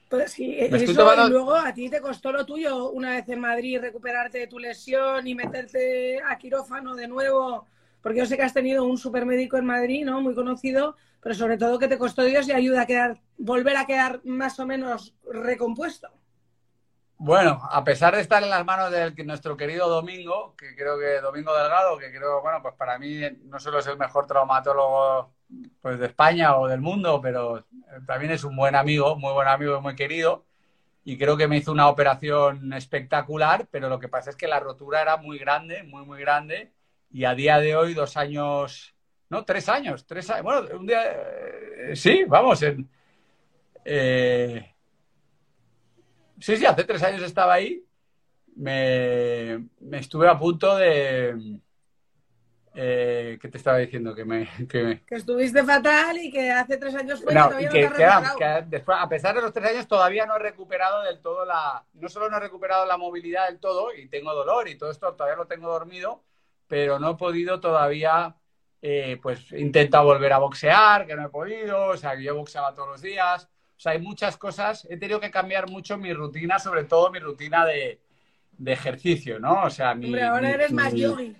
[0.09, 3.79] Pues sí, eso, y luego a ti te costó lo tuyo una vez en Madrid
[3.79, 7.67] recuperarte de tu lesión y meterte a quirófano de nuevo
[8.01, 10.21] porque yo sé que has tenido un supermédico en Madrid, ¿no?
[10.21, 13.85] Muy conocido, pero sobre todo que te costó Dios y ayuda a quedar, volver a
[13.85, 16.09] quedar más o menos recompuesto.
[17.17, 21.19] Bueno, a pesar de estar en las manos de nuestro querido Domingo, que creo que
[21.19, 25.33] Domingo Delgado, que creo, bueno, pues para mí no solo es el mejor traumatólogo
[25.81, 27.65] pues, de España o del mundo, pero
[28.05, 30.45] también es un buen amigo, muy buen amigo y muy querido.
[31.05, 34.59] Y creo que me hizo una operación espectacular, pero lo que pasa es que la
[34.59, 36.73] rotura era muy grande, muy, muy grande.
[37.11, 38.95] Y a día de hoy, dos años,
[39.29, 42.63] no, tres años, tres años, bueno, un día, eh, sí, vamos,
[43.85, 44.75] eh,
[46.39, 47.83] Sí, sí, hace tres años estaba ahí.
[48.55, 51.59] Me, estuve a punto de.
[52.81, 54.15] Eh, ¿Qué te estaba diciendo?
[54.15, 59.35] Que, me, que, estuviste fatal y que hace tres años fue no, que, a pesar
[59.35, 61.83] de los tres años todavía no he recuperado del todo la.
[61.95, 65.13] No solo no he recuperado la movilidad del todo y tengo dolor y todo esto
[65.13, 66.23] todavía lo tengo dormido,
[66.67, 68.37] pero no he podido todavía.
[68.81, 72.73] Eh, pues intentado volver a boxear, que no he podido, o sea, que yo boxeaba
[72.73, 74.87] todos los días, o sea, hay muchas cosas.
[74.89, 77.99] He tenido que cambiar mucho mi rutina, sobre todo mi rutina de,
[78.65, 79.63] ejercicio, ¿no?
[79.63, 81.35] O sea, mi, Hombre, ahora eres más yogi.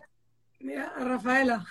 [0.60, 1.66] Mira, a Rafaela.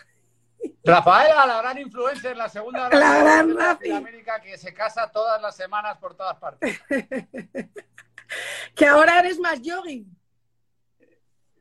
[0.85, 5.55] Rafaela, la gran influencer, la segunda la gran de América que se casa todas las
[5.55, 6.81] semanas por todas partes.
[8.75, 10.07] que ahora eres más yogi.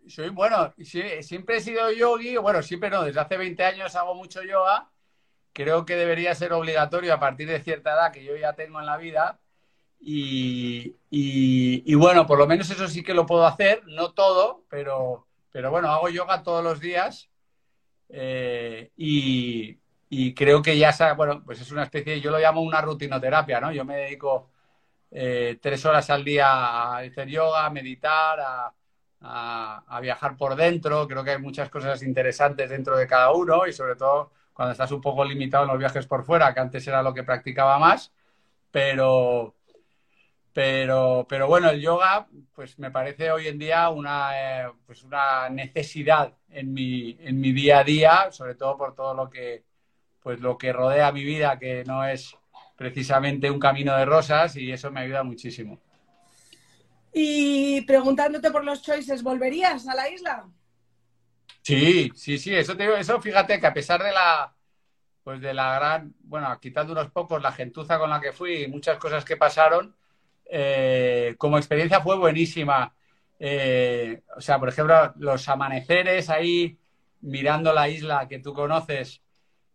[0.07, 0.73] Soy, bueno,
[1.21, 4.89] siempre he sido yogi, bueno, siempre no, desde hace 20 años hago mucho yoga
[5.57, 8.85] creo que debería ser obligatorio a partir de cierta edad que yo ya tengo en
[8.85, 9.39] la vida.
[9.99, 15.26] Y, bueno, por lo menos eso sí que lo puedo hacer, no todo, pero,
[15.57, 17.31] pero bueno, hago yoga todos los días
[18.09, 19.79] eh, y,
[20.35, 23.71] creo que ya, bueno, pues es una especie, yo lo llamo una rutinoterapia, ¿no?
[23.71, 24.51] Yo me dedico
[25.09, 31.07] eh, tres horas al día a hacer yoga, a meditar, a, a viajar por dentro,
[31.07, 34.91] creo que hay muchas cosas interesantes dentro de cada uno y sobre todo cuando estás
[34.91, 38.13] un poco limitado en los viajes por fuera, que antes era lo que practicaba más,
[38.69, 39.55] pero,
[40.57, 45.47] pero, pero bueno, el yoga, pues me parece hoy en día una, eh, pues una
[45.49, 49.65] necesidad en mi, en mi día a día, sobre todo por todo lo que,
[50.19, 52.35] pues lo que rodea mi vida, que no es
[52.75, 55.79] precisamente un camino de rosas, y eso me ayuda muchísimo.
[57.13, 60.49] Y preguntándote por los choices, ¿volverías a la isla?
[61.61, 64.55] Sí, sí, sí, eso te digo, eso fíjate que a pesar de la,
[65.23, 68.67] pues de la gran, bueno, quitando unos pocos la gentuza con la que fui y
[68.67, 69.95] muchas cosas que pasaron,
[70.49, 72.93] eh, como experiencia fue buenísima.
[73.39, 76.77] Eh, o sea, por ejemplo, los amaneceres ahí
[77.21, 79.21] mirando la isla que tú conoces.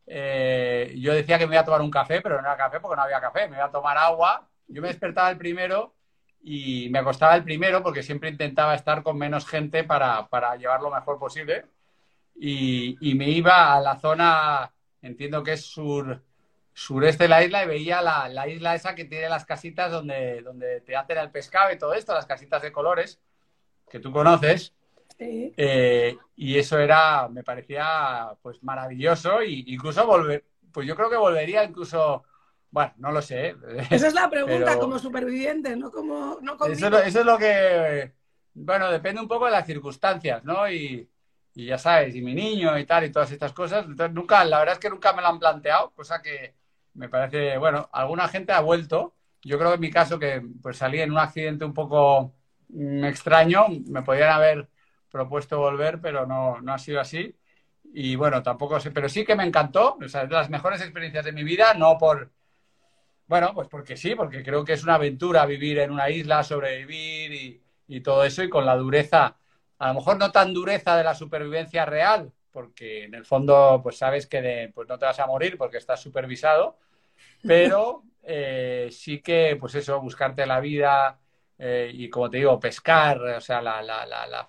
[0.07, 2.97] Eh, yo decía que me iba a tomar un café, pero no era café porque
[2.97, 4.49] no había café, me iba a tomar agua.
[4.69, 5.95] Yo me despertaba el primero
[6.43, 10.81] y me acostaba el primero porque siempre intentaba estar con menos gente para, para llevar
[10.81, 11.67] lo mejor posible
[12.35, 16.23] y, me iba a la zona, entiendo que es sur,
[16.75, 20.81] sureste de la isla y veía la, isla esa que tiene las casitas donde, donde
[20.81, 23.21] te hacen el pescado y todo esto, las casitas de colores
[23.91, 24.75] que tú conoces.
[25.19, 31.17] Eh, y eso era, me parecía pues maravilloso e incluso volver, pues yo creo que
[31.17, 32.25] volvería incluso,
[32.71, 33.55] bueno, no lo sé.
[33.91, 36.39] Esa es la pregunta como superviviente, no como...
[36.41, 38.13] No eso, eso, es lo que,
[38.55, 40.69] bueno, depende un poco de las circunstancias, ¿no?
[40.69, 41.09] Y,
[41.55, 43.85] y ya sabes, y mi niño y tal, y todas estas cosas.
[43.85, 46.55] Entonces, nunca, la verdad es que nunca me lo han planteado, cosa que
[46.95, 49.15] me parece, bueno, alguna gente ha vuelto.
[49.43, 52.35] Yo creo que en mi caso, que pues salí en un accidente un poco
[52.69, 54.69] mm, extraño, me podrían haber
[55.11, 57.37] propuesto volver, pero no, no ha sido así.
[57.95, 61.75] Y bueno, tampoco sé, pero sí que me encantó, las mejores experiencias de mi vida,
[61.75, 62.31] no por,
[63.27, 67.33] bueno, pues porque sí, porque creo que es una aventura vivir en una isla, sobrevivir
[67.33, 69.37] y, y todo eso, y con la dureza
[69.79, 73.99] a lo mejor no tan dureza de la supervivencia real, porque en el fondo pues
[73.99, 76.79] sabes que pues no te vas a morir porque estás supervisado,
[77.47, 81.19] pero eh, sí que pues eso, buscarte la vida
[81.59, 84.47] eh, y como te digo, pescar, o sea, la, la, la, la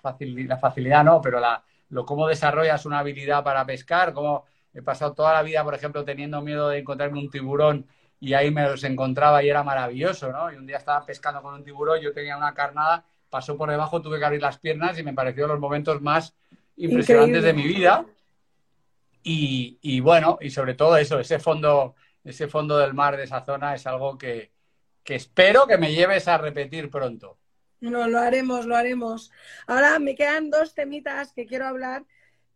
[0.58, 5.32] facilidad no, pero la, lo cómo desarrollas una habilidad para pescar, cómo he pasado toda
[5.32, 7.86] la vida, por ejemplo, teniendo miedo de encontrarme un tiburón
[8.20, 10.52] y ahí me los encontraba y era maravilloso, ¿no?
[10.52, 14.00] Y un día estaba pescando con un tiburón, yo tenía una carnada pasó por debajo,
[14.00, 16.36] tuve que abrir las piernas y me pareció los momentos más
[16.76, 18.04] impresionantes de mi vida.
[19.22, 23.74] Y, bueno, y sobre todo eso, ese fondo, ese fondo del mar de esa zona
[23.74, 24.52] es algo que,
[25.02, 27.38] que espero que me lleves a repetir pronto.
[27.80, 29.30] No, lo haremos, lo haremos.
[29.66, 32.04] Ahora me quedan dos temitas que quiero hablar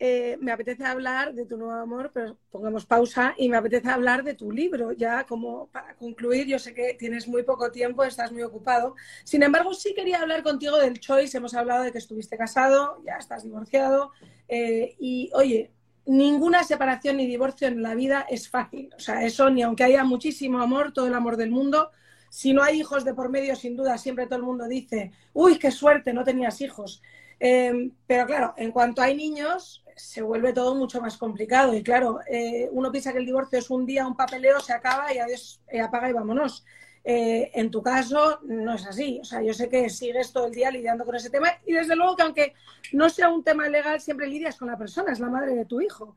[0.01, 4.23] eh, me apetece hablar de tu nuevo amor, pero pongamos pausa y me apetece hablar
[4.23, 4.93] de tu libro.
[4.93, 8.95] Ya como para concluir, yo sé que tienes muy poco tiempo, estás muy ocupado.
[9.25, 11.37] Sin embargo, sí quería hablar contigo del Choice.
[11.37, 14.13] Hemos hablado de que estuviste casado, ya estás divorciado.
[14.47, 15.73] Eh, y oye,
[16.07, 18.91] ninguna separación ni divorcio en la vida es fácil.
[18.97, 21.91] O sea, eso ni aunque haya muchísimo amor, todo el amor del mundo,
[22.31, 25.59] si no hay hijos de por medio, sin duda, siempre todo el mundo dice, uy,
[25.59, 27.03] qué suerte, no tenías hijos.
[27.41, 31.75] Em, pero claro, en cuanto hay niños, se vuelve todo mucho más complicado.
[31.75, 35.13] Y claro, eh, uno piensa que el divorcio es un día, un papeleo, se acaba
[35.13, 36.65] y adiós, eh, apaga y vámonos.
[37.05, 39.19] Eh, en tu caso no es así.
[39.21, 41.97] O sea, yo sé que sigues todo el día lidiando con ese tema y desde
[41.97, 42.55] luego que aunque
[42.93, 45.81] no sea un tema legal, siempre lidias con la persona, es la madre de tu
[45.81, 46.17] hijo.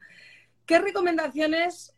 [0.65, 1.95] ¿Qué recomendaciones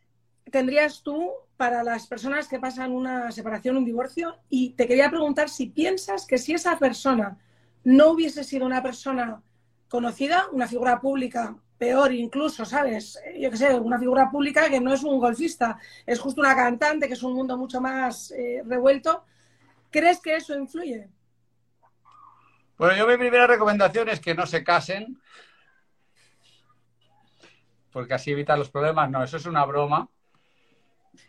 [0.50, 4.36] tendrías tú para las personas que pasan una separación, un divorcio?
[4.48, 7.38] Y te quería preguntar si piensas que si esa persona
[7.84, 9.40] no hubiese sido una persona
[9.88, 13.20] conocida, una figura pública, peor incluso, ¿sabes?
[13.38, 17.06] Yo qué sé, una figura pública que no es un golfista, es justo una cantante,
[17.06, 19.24] que es un mundo mucho más eh, revuelto.
[19.90, 21.08] ¿Crees que eso influye?
[22.76, 25.20] Bueno, yo mi primera recomendación es que no se casen,
[27.92, 29.08] porque así evitan los problemas.
[29.10, 30.08] No, eso es una broma.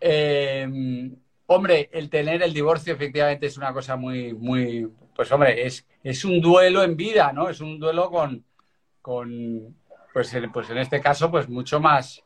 [0.01, 0.67] Eh,
[1.45, 6.25] hombre, el tener el divorcio efectivamente es una cosa muy, muy, pues hombre, es, es
[6.25, 7.49] un duelo en vida, ¿no?
[7.49, 8.43] Es un duelo con,
[9.01, 9.75] con
[10.11, 12.23] pues, pues en este caso, pues mucho más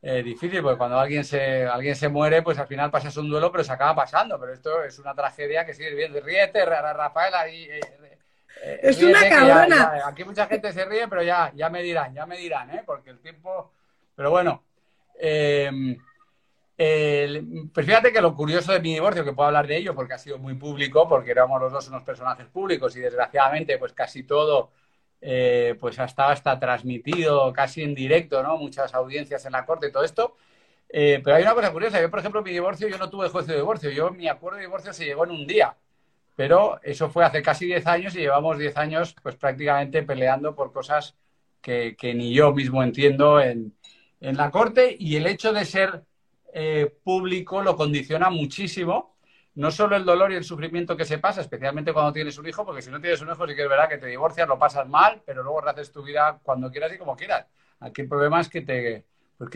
[0.00, 3.52] eh, difícil, porque cuando alguien se, alguien se muere, pues al final pasas un duelo,
[3.52, 4.38] pero se acaba pasando.
[4.38, 6.20] Pero esto es una tragedia que sigue viendo.
[6.20, 7.64] Ríete, Rafael, ahí.
[7.64, 7.80] Eh,
[8.64, 10.02] eh, es una cabrona.
[10.06, 12.82] aquí mucha gente se ríe, pero ya, ya me dirán, ya me dirán, ¿eh?
[12.84, 13.72] Porque el tiempo.
[14.14, 14.64] Pero bueno.
[16.84, 20.14] Eh, pues fíjate que lo curioso de mi divorcio, que puedo hablar de ello porque
[20.14, 24.24] ha sido muy público, porque éramos los dos unos personajes públicos y desgraciadamente pues casi
[24.24, 24.72] todo
[25.20, 28.56] eh, pues estaba hasta transmitido casi en directo, ¿no?
[28.56, 30.36] Muchas audiencias en la corte y todo esto.
[30.88, 33.52] Eh, pero hay una cosa curiosa, yo por ejemplo mi divorcio, yo no tuve juicio
[33.54, 35.76] de divorcio, yo mi acuerdo de divorcio se llegó en un día,
[36.36, 40.72] pero eso fue hace casi 10 años y llevamos 10 años pues prácticamente peleando por
[40.72, 41.16] cosas
[41.60, 43.74] que, ni yo mismo entiendo en,
[44.20, 46.04] en la corte y el hecho de ser
[46.52, 49.16] eh, público lo condiciona muchísimo.
[49.54, 52.64] No solo el dolor y el sufrimiento que se pasa, especialmente cuando tienes un hijo,
[52.64, 54.88] porque si no tienes un hijo sí que es verdad que te divorcias, lo pasas
[54.88, 57.46] mal, pero luego haces tu vida cuando quieras y como quieras.
[57.80, 59.04] Aquí el problema es que te,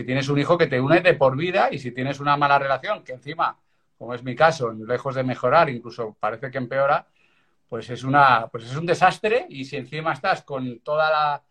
[0.05, 3.05] tienes un hijo que te une de por vida y si tienes una mala relación,
[3.05, 3.59] que encima,
[3.97, 7.07] como es mi caso, lejos de mejorar, incluso parece que empeora,
[7.69, 11.43] pues es una, pues es un desastre y si encima estás con toda la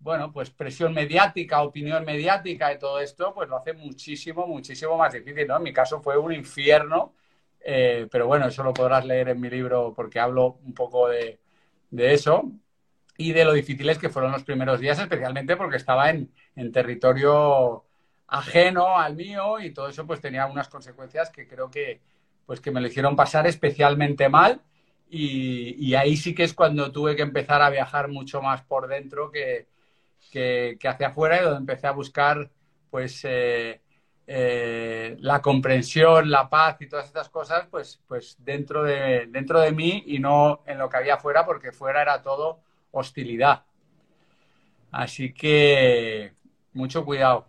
[0.00, 5.12] bueno, pues presión mediática, opinión mediática y todo esto, pues lo hace muchísimo, muchísimo más
[5.12, 5.58] difícil, ¿no?
[5.58, 7.14] En mi caso fue un infierno,
[7.60, 11.38] eh, pero bueno, eso lo podrás leer en mi libro porque hablo un poco de,
[11.92, 12.50] eso
[13.18, 16.32] y de lo difíciles que fueron los primeros días, especialmente porque estaba en,
[16.72, 17.84] territorio
[18.26, 22.00] ajeno al mío y todo eso pues tenía unas consecuencias que creo que
[22.46, 24.62] pues que me lo hicieron pasar especialmente mal
[25.08, 28.88] y, y ahí sí que es cuando tuve que empezar a viajar mucho más por
[28.88, 29.66] dentro que,
[30.30, 32.50] que, hacia afuera y donde empecé a buscar
[32.90, 33.80] pues eh,
[34.26, 39.72] eh, la comprensión, la paz y todas estas cosas pues, pues dentro, de, dentro de
[39.72, 42.60] mí y no en lo que había afuera porque fuera era todo
[42.92, 43.64] hostilidad.
[44.90, 46.32] Así que
[46.72, 47.46] mucho cuidado.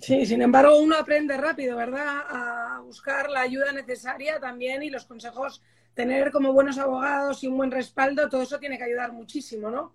[0.00, 2.24] Sí, sin embargo, uno aprende rápido, ¿verdad?
[2.28, 5.62] A buscar la ayuda necesaria también y los consejos,
[5.94, 9.92] tener como buenos abogados y un buen respaldo, todo eso tiene que ayudar muchísimo, ¿no?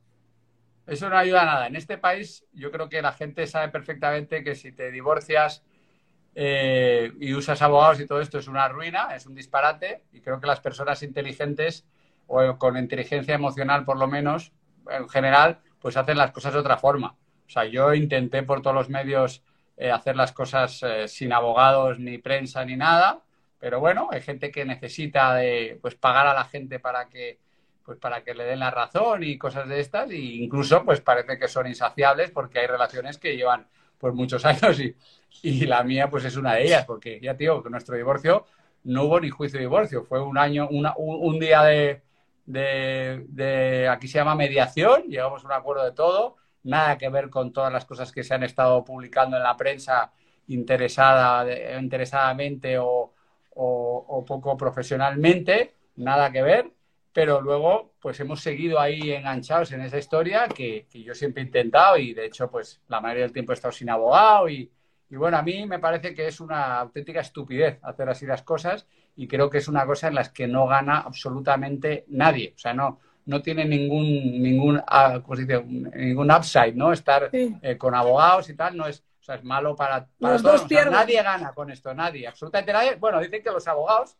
[0.87, 1.67] Eso no ayuda a nada.
[1.67, 5.63] En este país yo creo que la gente sabe perfectamente que si te divorcias
[6.33, 10.39] eh, y usas abogados y todo esto es una ruina, es un disparate y creo
[10.39, 11.85] que las personas inteligentes
[12.25, 14.53] o con inteligencia emocional por lo menos,
[14.89, 17.17] en general, pues hacen las cosas de otra forma.
[17.45, 19.43] O sea, yo intenté por todos los medios
[19.75, 23.23] eh, hacer las cosas eh, sin abogados, ni prensa, ni nada,
[23.59, 27.39] pero bueno, hay gente que necesita de, pues pagar a la gente para que
[27.87, 31.39] pues para que le den la razón y cosas de estas, e incluso pues parece
[31.39, 33.65] que son insaciables porque hay relaciones que llevan
[33.97, 34.93] pues muchos años y,
[35.41, 38.45] y la mía pues es una de ellas, porque ya digo que nuestro divorcio
[38.83, 42.01] no hubo ni juicio de divorcio, fue un año, una, un, día de,
[42.45, 47.53] de, aquí se llama mediación, llegamos a un acuerdo de todo, nada que ver con
[47.53, 50.11] todas las cosas que se han estado publicando en la prensa
[50.47, 51.45] interesada,
[51.79, 53.13] interesadamente o,
[53.55, 56.76] o poco profesionalmente, nada que ver
[57.17, 61.97] pero luego pues hemos seguido ahí enganchados en esa historia que, yo siempre he intentado
[61.97, 64.71] y de hecho pues la mayoría del tiempo he estado sin abogado y,
[65.09, 69.27] bueno, a mí me parece que es una auténtica estupidez hacer así las cosas y
[69.27, 72.99] creo que es una cosa en las que no gana absolutamente nadie, o sea, no,
[73.25, 75.19] no tiene ningún, ningún, ah,
[75.95, 76.93] ningún upside, ¿no?
[76.93, 80.69] Estar eh, con abogados y tal, no es, o sea, es malo para, para todos.
[80.69, 82.95] nadie gana con esto, nadie, absolutamente nadie.
[82.97, 84.15] Bueno, dicen que los abogados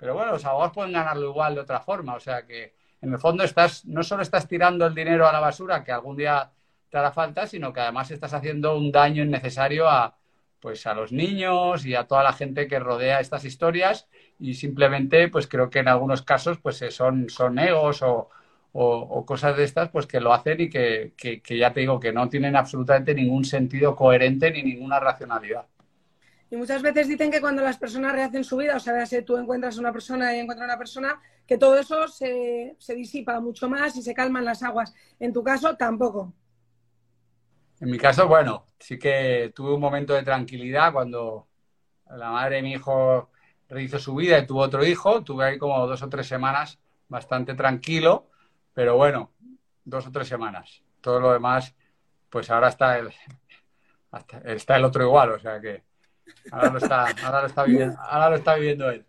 [0.00, 2.14] pero bueno, los abogados pueden ganarlo igual de otra forma.
[2.14, 5.40] O sea que en el fondo estás, no solo estás tirando el dinero a la
[5.40, 6.50] basura, que algún día
[6.88, 10.16] te hará falta, sino que además estás haciendo un daño innecesario a,
[10.58, 15.28] pues a los niños y a toda la gente que rodea estas historias y simplemente
[15.28, 18.30] pues creo que en algunos casos pues eh, son, son egos o,
[18.72, 22.12] o, cosas de estas pues que lo hacen y que, que, ya te digo que
[22.12, 25.66] no tienen absolutamente ningún sentido coherente ni ninguna racionalidad.
[26.50, 29.36] Y muchas veces dicen que cuando las personas rehacen su vida, o sea, si tú
[29.36, 33.96] encuentras una persona y encuentras una persona, que todo eso se, se disipa mucho más
[33.96, 34.92] y se calman las aguas.
[35.20, 36.34] En tu caso, tampoco.
[37.78, 41.46] En mi caso, bueno, sí que tuve un momento de tranquilidad cuando
[42.10, 43.30] la madre de mi hijo
[43.68, 45.22] rehizo su vida y tuvo otro hijo.
[45.22, 48.28] Tuve ahí como dos o tres semanas bastante tranquilo,
[48.74, 49.32] pero bueno,
[49.84, 50.82] dos o tres semanas.
[51.00, 51.74] Todo lo demás,
[52.28, 53.12] pues ahora está el,
[54.44, 55.84] está el otro igual, o sea que
[56.50, 59.04] ahora lo está, ahora lo está, viviendo, ahora lo está viviendo él.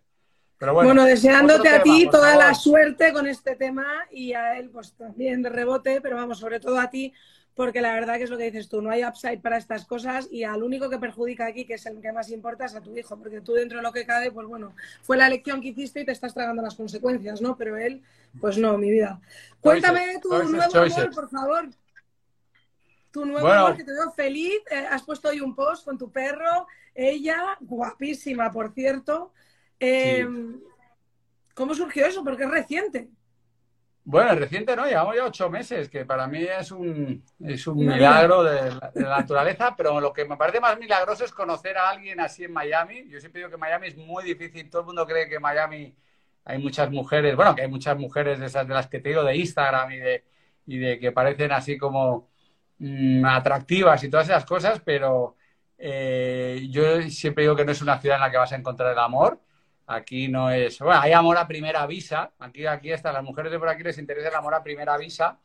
[0.58, 4.70] Pero bueno, bueno, deseándote a ti toda la suerte con este tema y a él
[4.70, 7.12] pues también de rebote, pero vamos, sobre todo a ti,
[7.54, 10.28] porque la verdad que es lo que dices tú, no hay upside para estas cosas
[10.30, 12.96] y al único que perjudica aquí, que es el que más importa, es a tu
[12.96, 16.00] hijo, porque tú dentro de lo que cabe, pues bueno, fue la elección que hiciste
[16.00, 17.56] y te estás tragando las consecuencias, ¿no?
[17.56, 18.02] Pero él,
[18.40, 19.20] pues no, mi vida.
[19.60, 21.68] Cuéntame tu nuevo amor, por favor.
[23.10, 26.10] Tu nuevo amor, que te veo feliz, eh, has puesto hoy un post con tu
[26.10, 29.32] perro, ella, guapísima, por cierto.
[29.78, 30.26] Eh,
[31.54, 32.24] ¿Cómo surgió eso?
[32.24, 33.08] Porque es reciente.
[34.04, 38.42] Bueno, reciente no, llevamos ya ocho meses, que para mí es un, es un milagro
[38.42, 42.42] de la, naturaleza, pero lo que me parece más milagroso es conocer a alguien así
[42.42, 43.08] en Miami.
[43.08, 45.94] Yo siempre digo que Miami es muy difícil, todo el mundo cree que en Miami
[46.44, 49.22] hay muchas mujeres, bueno, que hay muchas mujeres de esas de las que te digo
[49.22, 50.24] de Instagram y de,
[50.66, 52.28] y de que parecen así como
[52.78, 55.36] mm, atractivas y todas esas cosas, pero
[55.82, 58.92] eh, yo siempre digo que no es una ciudad en la que vas a encontrar
[58.92, 59.40] el amor
[59.86, 60.78] Aquí no es.
[60.78, 62.32] Bueno, hay amor a primera visa.
[62.38, 65.38] Aquí, aquí hasta las mujeres de por aquí les interesa el amor a primera visa.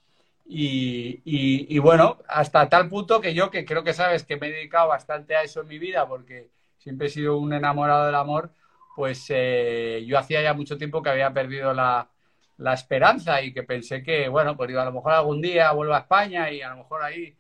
[0.46, 4.52] Y, y, bueno, hasta tal punto que yo, que creo que sabes que me he
[4.52, 8.52] dedicado bastante a eso en mi vida, porque siempre he sido un enamorado del amor,
[8.96, 12.10] pues eh, yo hacía ya mucho tiempo que había perdido la,
[12.58, 16.00] la esperanza y que pensé que, bueno, pues a lo mejor algún día vuelvo a
[16.00, 17.36] España y a lo mejor ahí.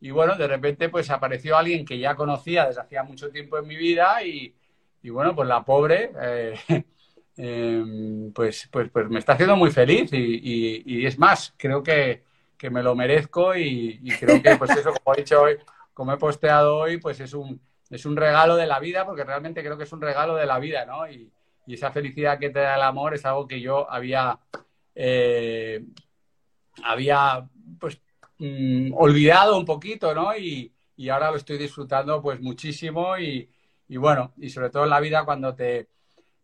[0.00, 3.66] Y bueno, de repente pues apareció alguien que ya conocía desde hacía mucho tiempo en
[3.66, 4.54] mi vida y,
[5.02, 6.54] y bueno, pues la pobre, eh,
[7.36, 12.22] em, pues, pues, pues me está haciendo muy feliz y, es más, creo que,
[12.70, 15.56] me lo merezco y, creo que, pues eso, como he dicho hoy,
[15.94, 19.62] como he posteado hoy, pues es un, es un regalo de la vida, porque realmente
[19.62, 21.10] creo que es un regalo de la vida, ¿no?
[21.10, 21.30] Y,
[21.66, 24.36] esa felicidad que te da el amor es algo que yo había,
[24.92, 25.84] eh,
[26.82, 27.48] había,
[28.40, 30.36] mm, olvidado un poquito, ¿no?
[30.36, 33.48] Y, y ahora lo estoy disfrutando, pues, muchísimo y
[33.90, 35.88] y bueno, y sobre todo en la vida cuando te,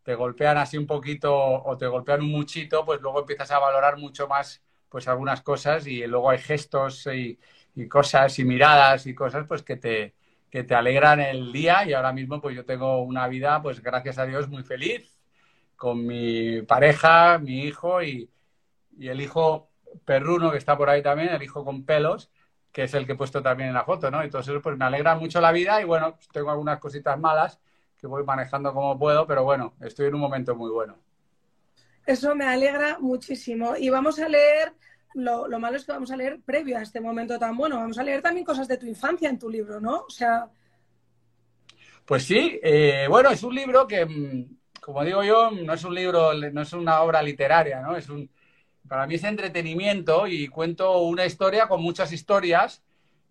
[0.05, 4.27] golpean así un poquito o te golpean un muchito, pues luego empiezas a valorar mucho
[4.29, 7.39] más pues algunas cosas y luego hay gestos y,
[7.89, 10.15] cosas y miradas y cosas pues que te,
[10.51, 14.19] que te alegran el día y ahora mismo pues yo tengo una vida pues gracias
[14.19, 15.17] a Dios muy feliz
[15.77, 18.29] con mi pareja, mi hijo y,
[18.99, 19.71] y el hijo
[20.05, 22.31] perruno que está por ahí también, el hijo con pelos
[22.77, 24.21] que es el que he puesto también en la foto, ¿no?
[24.23, 27.59] Entonces, pues me alegra mucho la vida y bueno, pues, tengo algunas cositas malas
[27.99, 30.99] que voy manejando como puedo, pero bueno, estoy en un momento muy bueno.
[32.05, 33.79] Eso me alegra muchísimo.
[33.79, 34.75] Y vamos a leer,
[35.15, 38.03] lo, malo es que vamos a leer previo a este momento tan bueno, vamos a
[38.03, 40.01] leer también cosas de tu infancia en tu libro, ¿no?
[40.01, 40.47] O sea...
[42.05, 45.95] Pues sí, eh, bueno, es un libro que, mm, como digo yo, no es un
[45.95, 47.97] libro, no es una obra literaria, ¿no?
[47.97, 48.31] Es un,
[48.89, 52.83] para mí es entretenimiento y cuento una historia con muchas historias.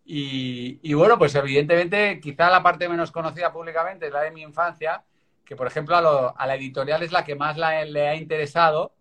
[0.07, 5.03] Y, bueno, pues evidentemente, quizá la parte menos conocida públicamente es la de mi infancia,
[5.43, 5.95] que por ejemplo
[6.37, 8.93] a, la editorial es la que más le ha interesado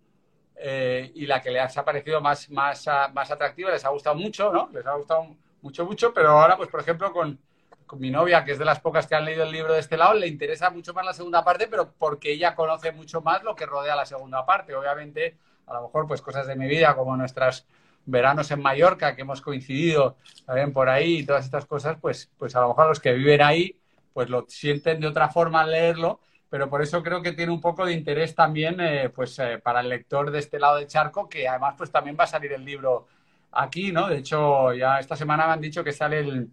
[0.57, 4.53] eh, y la que les ha parecido más, más, más atractiva, les ha gustado mucho,
[4.53, 4.71] ¿no?
[4.73, 7.39] Les ha gustado mucho, mucho, pero ahora, pues por ejemplo, con,
[7.87, 9.97] con mi novia, que es de las pocas que han leído el libro de este
[9.97, 13.55] lado, le interesa mucho más la segunda parte, pero porque ella conoce mucho más lo
[13.55, 14.75] que rodea la segunda parte.
[14.75, 15.37] Obviamente,
[15.67, 17.67] a lo mejor pues cosas de mi vida como nuestras
[18.07, 22.55] veranos en Mallorca que hemos coincidido también por ahí y todas estas cosas, pues, pues
[22.57, 23.77] a lo mejor los que viven ahí
[24.13, 27.61] pues lo sienten de otra forma al leerlo, pero por eso creo que tiene un
[27.61, 31.29] poco de interés también eh, pues eh, para el lector de este lado del charco,
[31.29, 33.09] que además pues también va a salir el libro
[33.51, 34.09] aquí, ¿no?
[34.09, 36.49] De hecho, ya esta semana me han dicho que sale el,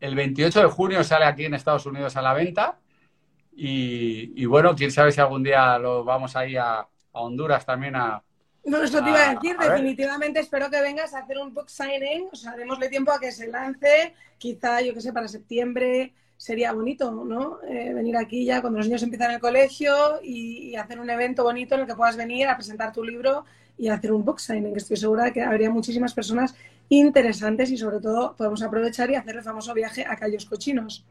[0.00, 2.78] el 28 de junio, sale aquí en Estados Unidos a la venta.
[3.56, 8.22] Y, y bueno, quién sabe si algún día lo vamos ahí a, Honduras también a...
[8.64, 12.28] No, eso te iba a decir, definitivamente espero que vengas a hacer un book signing,
[12.30, 16.72] o sea, démosle tiempo a que se lance, quizá, yo qué sé, para septiembre, sería
[16.72, 17.60] bonito, ¿no?
[17.68, 21.74] Eh, venir aquí ya cuando los niños empiezan el colegio y, hacer un evento bonito
[21.74, 23.44] en el que puedas venir a presentar tu libro
[23.76, 26.54] y hacer un box signing, que estoy segura de que habría muchísimas personas
[26.88, 31.04] interesantes y sobre todo podemos aprovechar y hacer el famoso viaje a Cayos Cochinos.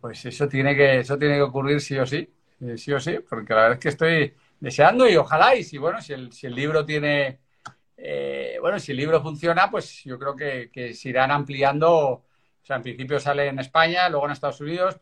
[0.00, 2.28] Pues eso tiene que, eso tiene que ocurrir sí o sí,
[2.60, 5.78] eh, sí o sí, porque la verdad es que estoy deseando y ojalá, y si
[5.78, 7.40] bueno, si el, si el libro tiene,
[7.96, 12.24] eh, bueno, si el libro funciona, pues yo creo que, que se irán ampliando.
[12.62, 14.96] O sea, en principio sale en España, luego en Estados Unidos,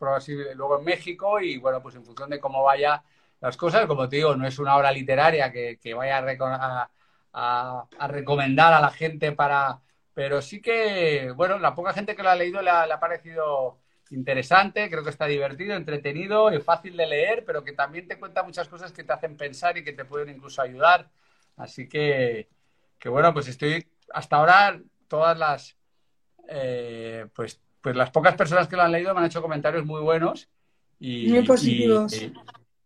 [0.55, 3.03] luego en México y bueno, pues en función de cómo vaya
[3.41, 6.17] las cosas, como te digo, no es una obra literaria que, vaya
[7.33, 9.81] a, recomendar a la gente para...
[10.13, 13.79] Pero sí que, bueno, la poca gente que lo ha leído le ha, parecido
[14.11, 18.43] interesante, creo que está divertido, entretenido y fácil de leer, pero que también te cuenta
[18.43, 21.09] muchas cosas que te hacen pensar y que te pueden incluso ayudar.
[21.57, 22.49] Así que,
[22.97, 25.79] que bueno, pues estoy hasta ahora todas las
[26.49, 30.01] eh, pues, pues las pocas personas que lo han leído me han hecho comentarios muy
[30.01, 30.49] buenos
[30.99, 32.13] y muy positivos.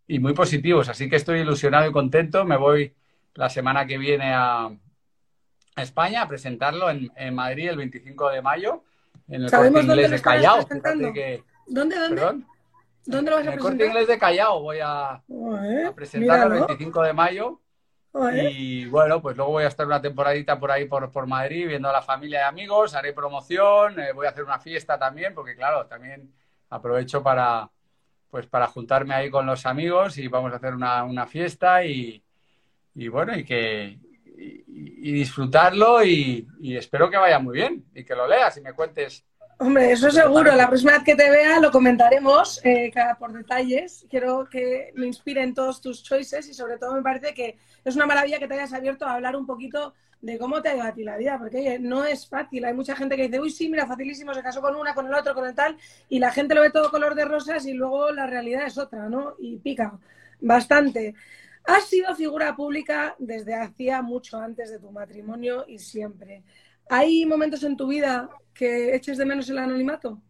[0.05, 0.89] Y, muy positivos.
[0.89, 2.43] Así que estoy ilusionado y contento.
[2.45, 2.93] Me voy
[3.35, 4.69] la semana que viene a,
[5.75, 8.83] España a presentarlo en, Madrid el 25 de mayo
[9.27, 10.67] en el corte inglés de Callao.
[11.67, 12.45] ¿Dónde, dónde?
[13.05, 15.21] ¿Dónde lo vas a en el corte inglés de Callao voy a,
[15.95, 17.59] presentarlo el 25 de mayo.
[18.33, 21.89] Y bueno, pues luego voy a estar una temporadita por ahí por, por Madrid viendo
[21.89, 25.55] a la familia y amigos, haré promoción, eh, voy a hacer una fiesta también, porque
[25.55, 26.31] claro, también
[26.69, 27.69] aprovecho para
[28.29, 32.23] pues para juntarme ahí con los amigos y vamos a hacer una, una fiesta y,
[32.95, 33.99] y, bueno, y que
[35.03, 38.73] y, disfrutarlo y, y, espero que vaya muy bien y que lo leas y me
[38.73, 39.25] cuentes
[39.59, 40.53] Hombre, eso seguro.
[40.55, 44.05] La próxima vez que te vea lo comentaremos eh, por detalles.
[44.09, 48.05] Quiero que me inspiren todos tus choices y sobre todo me parece que es una
[48.05, 50.93] maravilla que te hayas abierto a hablar un poquito de cómo te ha ido a
[50.93, 52.65] ti la vida, porque no es fácil.
[52.65, 55.13] Hay mucha gente que dice, uy, sí, mira, facilísimo, se casó con una, con el
[55.13, 55.77] otro, con el tal,
[56.09, 59.07] y la gente lo ve todo color de rosas y luego la realidad es otra,
[59.07, 59.35] ¿no?
[59.39, 59.93] Y pica
[60.39, 61.13] bastante.
[61.65, 66.43] Has sido figura pública desde hacía mucho antes de tu matrimonio y siempre.
[66.89, 70.21] ¿Hay momentos en tu vida que eches de menos el anonimato?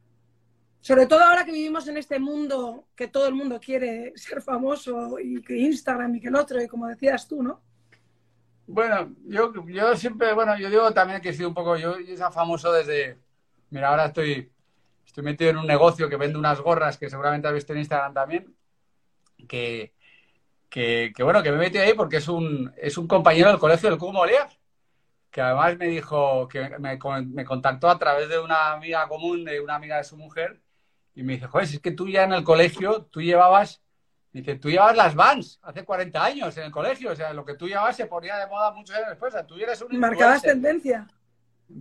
[0.79, 5.17] Sobre todo ahora que vivimos en este mundo que todo el mundo quiere ser famoso
[5.17, 7.61] y que Instagram y que el otro, y como decías tú, ¿no?
[8.67, 12.15] Bueno, yo, yo siempre, bueno, yo digo también que he sido un poco, yo, yo
[12.15, 13.17] soy famoso desde,
[13.71, 14.51] mira, ahora estoy,
[15.05, 18.13] estoy metido en un negocio que vende unas gorras que seguramente has visto en Instagram
[18.13, 18.55] también,
[19.47, 19.93] que,
[20.73, 23.91] que, bueno, que me he metido ahí porque es un, es un compañero del colegio
[23.91, 24.25] del Cubo
[25.29, 29.59] que además me dijo, que me, me, contactó a través de una amiga común, de
[29.59, 30.61] una amiga de su mujer,
[31.13, 33.83] y me dice, joder, si es que tú ya en el colegio, tú llevabas,
[34.31, 37.55] dice, tú llevabas las Vans hace 40 años en el colegio, o sea, lo que
[37.55, 39.99] tú llevabas se ponía de moda muchos años después, o sea, tú eres un...
[39.99, 41.07] Marcabas tendencia.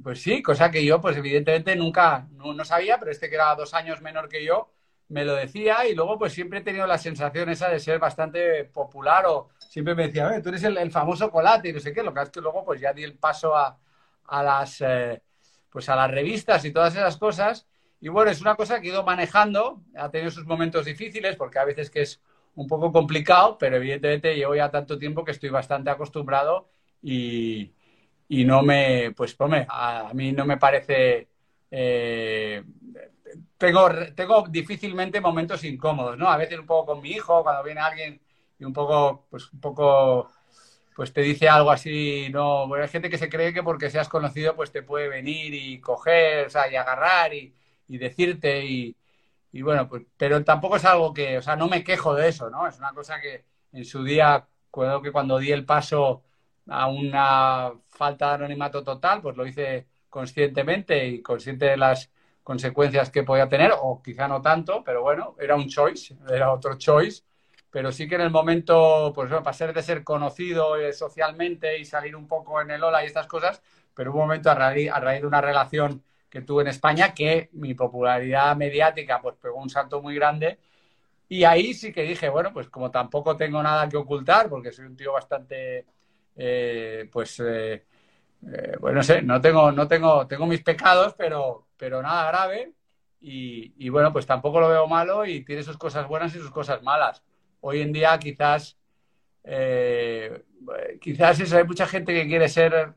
[0.03, 3.55] Pues sí, cosa que yo, pues evidentemente nunca, no, no sabía, pero este que era
[3.55, 4.71] dos años menor que yo,
[5.13, 8.65] me lo decía y luego pues siempre he tenido la sensación esa de ser bastante
[8.65, 12.15] popular o siempre me decía, tú eres el, famoso colate y no sé qué, lo
[12.15, 13.79] que es que luego pues ya di el paso a,
[14.25, 15.21] a las eh,
[15.69, 17.67] pues a las revistas y todas esas cosas.
[18.01, 21.59] Y bueno, es una cosa que he ido manejando, ha tenido sus momentos difíciles porque
[21.59, 22.21] a veces que es
[22.55, 26.71] un poco complicado, pero evidentemente llevo ya tanto tiempo que estoy bastante acostumbrado
[27.03, 27.71] y,
[28.29, 31.29] y no me, pues hombre, a, mí no me parece
[31.71, 32.63] eh,
[33.59, 36.29] tengo, tengo difícilmente momentos incómodos, ¿no?
[36.29, 38.21] A veces un poco con mi hijo, cuando viene alguien
[38.59, 40.31] y un poco, pues un poco,
[40.97, 44.09] pues te dice algo así, no, bueno, hay gente que se cree que porque seas
[44.09, 47.55] conocido, pues te puede venir y coger, o sea, y agarrar y,
[47.89, 48.97] y decirte y,
[49.53, 52.51] y, bueno, pues, pero tampoco es algo que, o sea, no me quejo de eso,
[52.51, 52.67] ¿no?
[52.67, 56.23] Es una cosa que en su día, creo que cuando di el paso
[56.69, 62.11] a una falta de anonimato total, pues lo hice conscientemente y consciente de las
[62.43, 66.77] consecuencias que podía tener, o quizá no tanto, pero bueno, era un choice, era otro
[66.77, 67.23] choice.
[67.71, 71.85] Pero sí que en el momento, pues bueno, pasar de ser conocido eh, socialmente y
[71.87, 73.63] salir un poco en el ola y estas cosas,
[73.95, 77.49] pero un momento a raíz, a raíz de una relación que tuve en España que
[77.53, 80.59] mi popularidad mediática pues pegó un salto muy grande
[81.33, 84.85] y ahí sí que dije, bueno, pues como tampoco tengo nada que ocultar, porque soy
[84.85, 85.87] un tío bastante,
[86.37, 87.85] eh, pues, eh,
[88.79, 92.75] bueno, no sé, no tengo, no tengo, tengo mis pecados, pero, pero nada grave.
[93.21, 96.81] Y, bueno, pues tampoco lo veo malo y tiene sus cosas buenas y sus cosas
[96.81, 97.25] malas.
[97.61, 98.79] Hoy en día quizás,
[99.43, 100.45] eh,
[101.01, 102.95] quizás hay mucha gente que quiere ser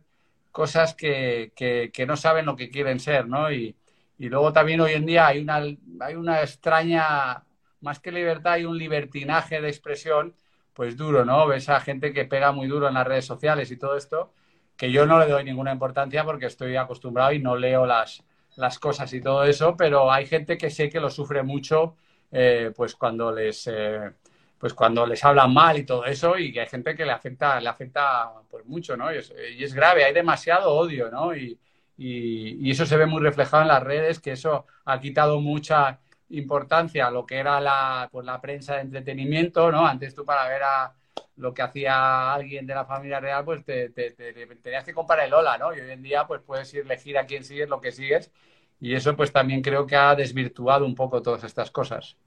[0.51, 3.51] cosas que, que, no saben lo que quieren ser, ¿no?
[3.51, 3.75] Y,
[4.19, 5.55] y, luego también hoy en día hay una,
[6.01, 7.43] hay una extraña,
[7.81, 10.35] más que libertad, hay un libertinaje de expresión,
[10.75, 11.47] pues duro, ¿no?
[11.47, 14.31] Ves a gente que pega muy duro en las redes sociales y todo esto,
[14.77, 18.23] que yo no le doy ninguna importancia porque estoy acostumbrado y no leo las,
[18.57, 21.95] las cosas y todo eso, pero hay gente que sé que lo sufre mucho,
[22.31, 24.11] eh, pues cuando les, eh,
[24.57, 27.59] pues cuando les hablan mal y todo eso, y que hay gente que le afecta,
[27.59, 29.13] le afecta pues mucho, ¿no?
[29.13, 29.17] Y
[29.63, 31.35] es, grave, hay demasiado odio, ¿no?
[31.35, 31.59] Y,
[31.97, 35.99] y, y, eso se ve muy reflejado en las redes, que eso ha quitado mucha
[36.29, 39.85] importancia a lo que era la, pues, la prensa de entretenimiento, ¿no?
[39.85, 40.93] Antes tú para ver a
[41.37, 45.19] lo que hacía alguien de la familia real, pues te, te, te, tenías que comprar
[45.25, 45.75] el hola, ¿no?
[45.75, 48.31] Y hoy en día pues puedes elegir a quién sigues, lo que sigues,
[48.79, 52.17] y eso pues también creo que ha desvirtuado un poco todas estas cosas.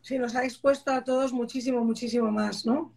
[0.00, 2.92] Sí, nos ha expuesto a todos muchísimo, muchísimo más, ¿no?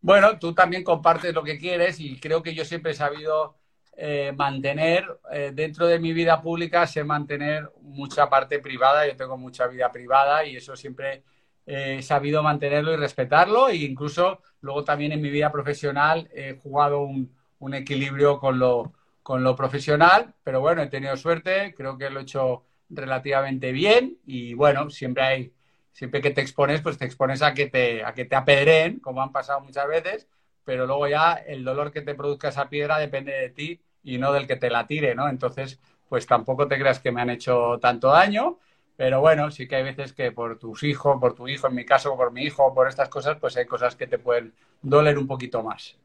[0.00, 3.56] Bueno, tú también compartes lo que quieres y creo que yo siempre he sabido
[3.96, 9.06] eh, mantener, eh, dentro de mi vida pública, sé mantener mucha parte privada.
[9.06, 11.22] Yo tengo mucha vida privada y eso siempre
[11.66, 13.68] he sabido mantenerlo y respetarlo.
[13.68, 18.92] E incluso luego también en mi vida profesional he jugado un, un equilibrio con lo,
[19.22, 24.18] con lo profesional, pero bueno, he tenido suerte, creo que lo he hecho relativamente bien
[24.26, 25.52] y bueno, siempre hay,
[25.92, 29.22] siempre que te expones, pues te expones a que te, a que te apedreen, como
[29.22, 30.28] han pasado muchas veces,
[30.64, 34.32] pero luego ya el dolor que te produzca esa piedra depende de ti y no
[34.32, 35.28] del que te la tire, ¿no?
[35.28, 38.58] Entonces, pues tampoco te creas que me han hecho tanto daño,
[38.96, 41.84] pero bueno, sí que hay veces que por tus hijos, por tu hijo, en mi
[41.84, 45.26] caso, por mi hijo, por estas cosas, pues hay cosas que te pueden doler un
[45.26, 45.96] poquito más.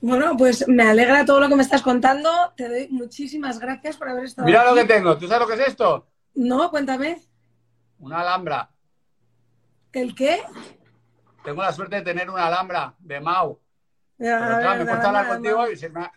[0.00, 2.28] Bueno, pues me alegra todo lo que me estás contando.
[2.56, 4.46] Te doy muchísimas gracias por haber estado.
[4.46, 4.70] Mira aquí.
[4.70, 5.16] lo que tengo.
[5.16, 6.06] ¿Tú sabes lo que es esto?
[6.34, 7.22] No, cuéntame.
[7.98, 8.70] Una alhambra.
[9.92, 10.42] ¿El qué?
[11.42, 13.58] Tengo la suerte de tener una alhambra de Mau.
[14.18, 16.12] Ya, Pero, claro, me cuesta hablar contigo y se me ha...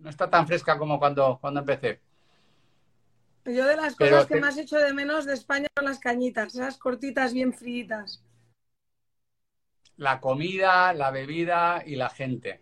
[0.00, 2.00] no está tan fresca como cuando, cuando empecé.
[3.48, 4.40] Yo de las cosas que te...
[4.40, 8.22] más hecho de menos de España son las cañitas, esas cortitas bien fritas.
[9.96, 12.60] La comida, la bebida y la gente.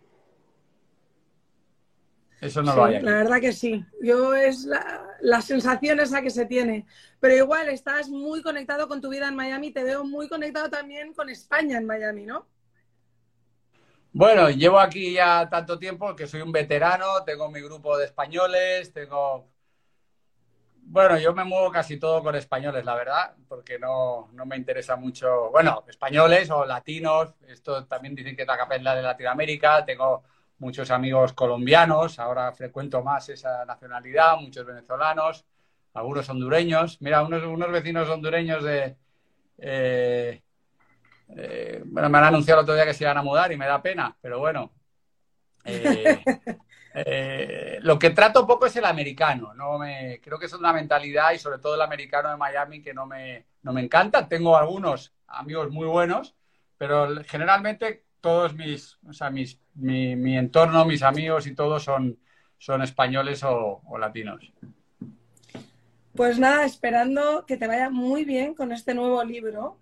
[2.41, 2.95] Eso no sí, lo hay.
[2.95, 3.05] Aquí.
[3.05, 3.85] La verdad que sí.
[4.01, 6.85] Yo es la, la, sensación esa que se tiene.
[7.19, 9.71] Pero igual estás muy conectado con tu vida en Miami.
[9.71, 12.47] Te veo muy conectado también con España en Miami, ¿no?
[14.13, 17.23] Bueno, llevo aquí ya tanto tiempo que soy un veterano.
[17.25, 18.93] Tengo mi grupo de españoles.
[18.93, 19.47] Tengo.
[20.89, 24.95] Bueno, yo me muevo casi todo con españoles, la verdad, porque no, no me interesa
[24.95, 25.51] mucho.
[25.51, 27.33] Bueno, españoles o latinos.
[27.45, 29.83] Esto también dicen que es la de Latinoamérica.
[29.85, 30.23] Tengo
[30.59, 35.45] muchos amigos colombianos, ahora frecuento más esa nacionalidad, muchos venezolanos,
[35.93, 37.01] algunos hondureños.
[37.01, 38.95] Mira, unos, unos vecinos hondureños de...
[39.57, 40.41] Eh,
[41.35, 43.67] eh, bueno, me han anunciado el otro día que se iban a mudar y me
[43.67, 44.71] da pena, pero bueno.
[45.65, 46.23] Eh,
[47.81, 49.53] lo que trato poco es el americano.
[49.53, 52.93] No me, creo que es una mentalidad y sobre todo el americano de Miami que
[52.93, 54.27] no me, no me encanta.
[54.27, 56.35] Tengo algunos amigos muy buenos,
[56.77, 62.17] pero generalmente todos mis, o sea, mis, mi, mi, entorno, mis amigos y todos son,
[62.57, 64.51] son españoles o, o, latinos.
[66.15, 69.79] Pues nada, esperando que te vaya muy bien con este nuevo libro.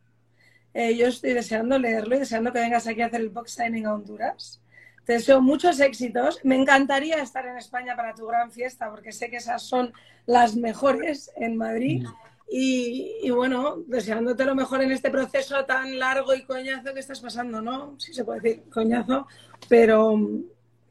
[0.74, 3.86] Eh, yo estoy deseando leerlo y deseando que vengas aquí a hacer el box signing
[3.86, 4.62] a Honduras.
[5.06, 6.40] Te deseo muchos éxitos.
[6.44, 9.94] Me encantaría estar en España para tu gran fiesta, porque sé que esas son
[10.26, 12.04] las mejores en Madrid.
[12.04, 12.26] Mm.
[12.48, 17.20] Y, y, bueno, deseándote lo mejor en este proceso tan largo y coñazo que estás
[17.20, 18.00] pasando, ¿no?
[18.00, 19.28] Sí se puede decir coñazo,
[19.68, 20.16] pero,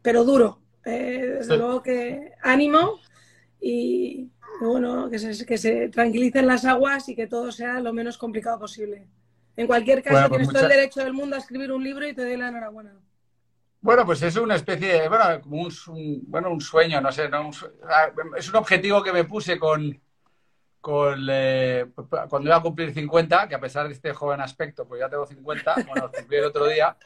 [0.03, 0.59] pero duro.
[0.85, 1.57] Eh, desde sí.
[1.57, 3.01] luego que ánimo
[3.61, 8.19] y, bueno, que se, que se, tranquilicen las aguas y que todo sea lo menos
[8.19, 9.07] complicado posible.
[9.57, 12.07] En cualquier caso, bueno, pues tienes todo el derecho del mundo a escribir un libro
[12.07, 12.95] y te doy la enhorabuena.
[13.85, 17.49] Bueno, pues es una especie de, bueno, un, un bueno, un sueño, no sé, ¿no?
[17.49, 17.55] Un,
[18.35, 20.01] es un objetivo que me puse con,
[20.81, 21.85] con, eh,
[22.31, 25.27] cuando iba a cumplir 50, que a pesar de este joven aspecto, pues ya tengo
[25.27, 26.97] 50, bueno, cumplí el otro día.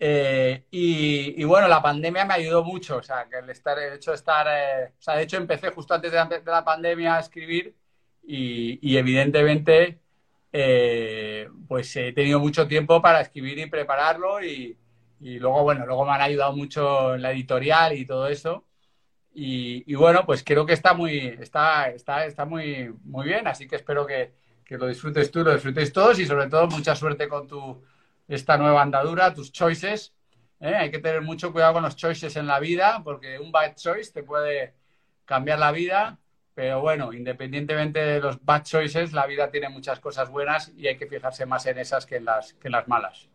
[0.00, 3.92] Eh, y, y, bueno, la pandemia me ayudó mucho, o sea, que el, estar, el
[3.94, 6.64] hecho de estar, eh, o sea, de hecho empecé justo antes de la, de la
[6.64, 7.76] pandemia a escribir
[8.24, 10.00] y, y evidentemente,
[10.52, 14.76] eh, pues he tenido mucho tiempo para escribir y prepararlo y,
[15.20, 18.66] y luego, bueno, luego me han ayudado mucho en la editorial y todo eso.
[19.32, 23.76] Y, bueno, pues creo que está muy, está, está, está muy, muy bien, así que
[23.76, 27.46] espero que, que, lo disfrutes tú, lo disfrutéis todos y sobre todo mucha suerte con
[27.46, 27.82] tu,
[28.28, 30.14] esta nueva andadura, tus choices.
[30.60, 30.74] ¿eh?
[30.74, 34.12] Hay que tener mucho cuidado con los choices en la vida porque un bad choice
[34.12, 34.74] te puede
[35.24, 36.18] cambiar la vida,
[36.54, 40.96] pero bueno, independientemente de los bad choices, la vida tiene muchas cosas buenas y hay
[40.96, 43.29] que fijarse más en esas que en las, que en las malas.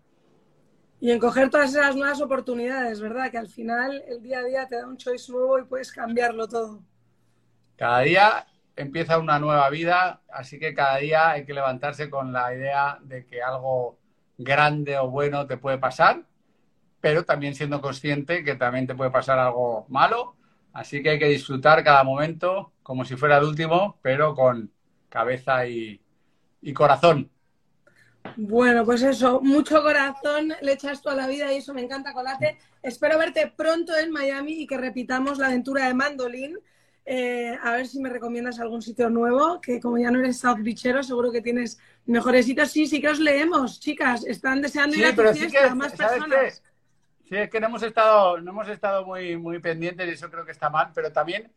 [0.99, 3.31] Y en coger todas esas nuevas oportunidades, ¿verdad?
[3.31, 6.47] Que al final el día a día te da un choice nuevo y puedes cambiarlo
[6.47, 6.83] todo.
[7.75, 12.53] Cada día empieza una nueva vida, así que cada día hay que levantarse con la
[12.55, 13.99] idea de que algo
[14.37, 16.25] grande o bueno te puede pasar,
[17.01, 20.37] pero también siendo consciente que también te puede pasar algo malo.
[20.73, 24.71] Así que hay que disfrutar cada momento como si fuera el último, pero con
[25.09, 26.01] cabeza y,
[26.61, 27.31] y corazón.
[28.37, 32.57] Bueno, pues eso, mucho corazón le echas toda la vida y eso me encanta, Colate.
[32.81, 36.57] Espero verte pronto en Miami y que repitamos la aventura de Mandolín.
[37.07, 40.57] Eh, a ver si me recomiendas algún sitio nuevo, que como ya no eres South
[40.59, 42.71] Beachero, seguro que tienes mejores sitios.
[42.71, 46.63] Sí, sí que os leemos, chicas, están deseando ir a tu fiesta, más personas.
[47.29, 50.45] Sí, es que no hemos estado, no hemos estado muy, muy pendientes y eso creo
[50.45, 51.51] que está mal, pero también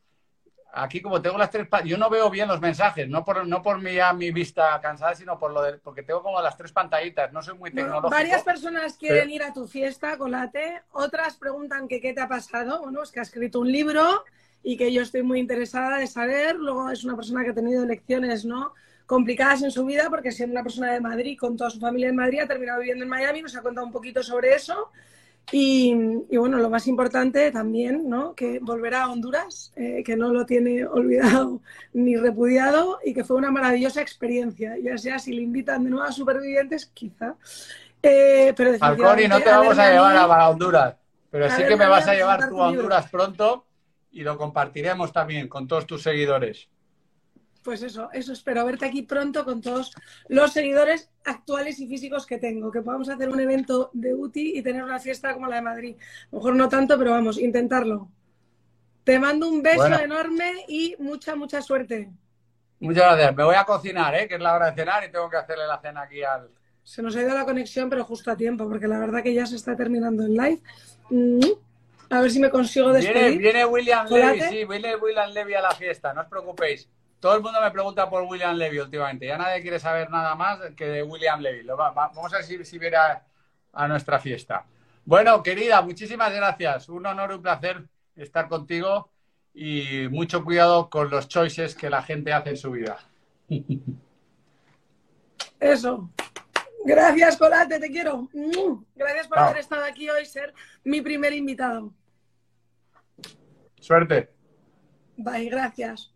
[0.73, 3.81] aquí como tengo las tres, yo no veo bien los mensajes, no por, no por
[3.81, 7.43] mi, mi vista cansada, sino por lo de, porque tengo como las tres pantallitas, no
[7.43, 8.11] soy muy tecnológico.
[8.11, 12.81] varias personas quieren ir a tu fiesta, Colate, otras preguntan que qué te ha pasado,
[12.81, 14.25] bueno, es que ha escrito un libro
[14.63, 17.83] y que yo estoy muy interesada de saber, luego es una persona que ha tenido
[17.83, 18.75] elecciones, ¿no?
[19.07, 22.17] complicadas en su vida porque siendo una persona de Madrid con toda su familia en
[22.17, 24.91] Madrid ha terminado viviendo en Miami, nos ha contado un poquito sobre eso
[25.51, 25.95] y,
[26.37, 28.35] bueno, lo más importante también, ¿no?
[28.35, 31.61] Que volverá a Honduras, eh, que no lo tiene olvidado
[31.93, 34.77] ni repudiado y que fue una maravillosa experiencia.
[34.83, 37.35] Ya sea si le invitan de nuevo a supervivientes, quizá.
[38.03, 40.97] Eh, pero Falconi, no te vamos a llevar a, Honduras,
[41.31, 43.65] pero sí que me vas a llevar tú a Honduras pronto
[44.13, 46.69] y lo compartiremos también con todos tus seguidores
[47.69, 49.93] pues eso, eso espero verte aquí pronto con todos
[50.29, 54.63] los seguidores actuales y físicos que tengo, que podamos hacer un evento de UTI y
[54.63, 55.97] tener una fiesta como la de Madrid.
[55.99, 58.09] A lo mejor no tanto, pero vamos, intentarlo.
[59.05, 62.09] Te mando un beso enorme y mucha, mucha suerte.
[62.81, 63.37] Muchas gracias.
[63.37, 64.27] Me voy a cocinar, ¿eh?
[64.27, 66.49] que es la hora de cenar y tengo que hacerle la cena aquí al...
[66.83, 69.45] Se nos ha ido la conexión, pero justo a tiempo, porque la verdad que ya
[69.45, 70.63] se está terminando el live.
[71.11, 71.41] Mm.
[72.09, 73.39] A ver si me consigo despedir.
[73.39, 76.89] Viene, William Levy, sí, viene William Levy a la fiesta, no os preocupéis.
[77.21, 79.27] Todo el mundo me pregunta por William Levy últimamente.
[79.27, 81.67] Ya nadie quiere saber nada más que de William Levy.
[81.67, 84.65] vamos a ver si, viene a, nuestra fiesta.
[85.05, 86.89] Bueno, querida, muchísimas gracias.
[86.89, 89.11] Un honor, y un placer estar contigo
[89.53, 92.99] y mucho cuidado con los choices que la gente hace en su vida.
[95.61, 96.11] Eso.
[96.85, 98.29] Gracias, Colate, te quiero.
[98.95, 100.55] Gracias por haber estado aquí hoy, ser
[100.85, 101.93] mi primer invitado.
[103.81, 104.31] Suerte.
[105.17, 106.13] Bye, gracias.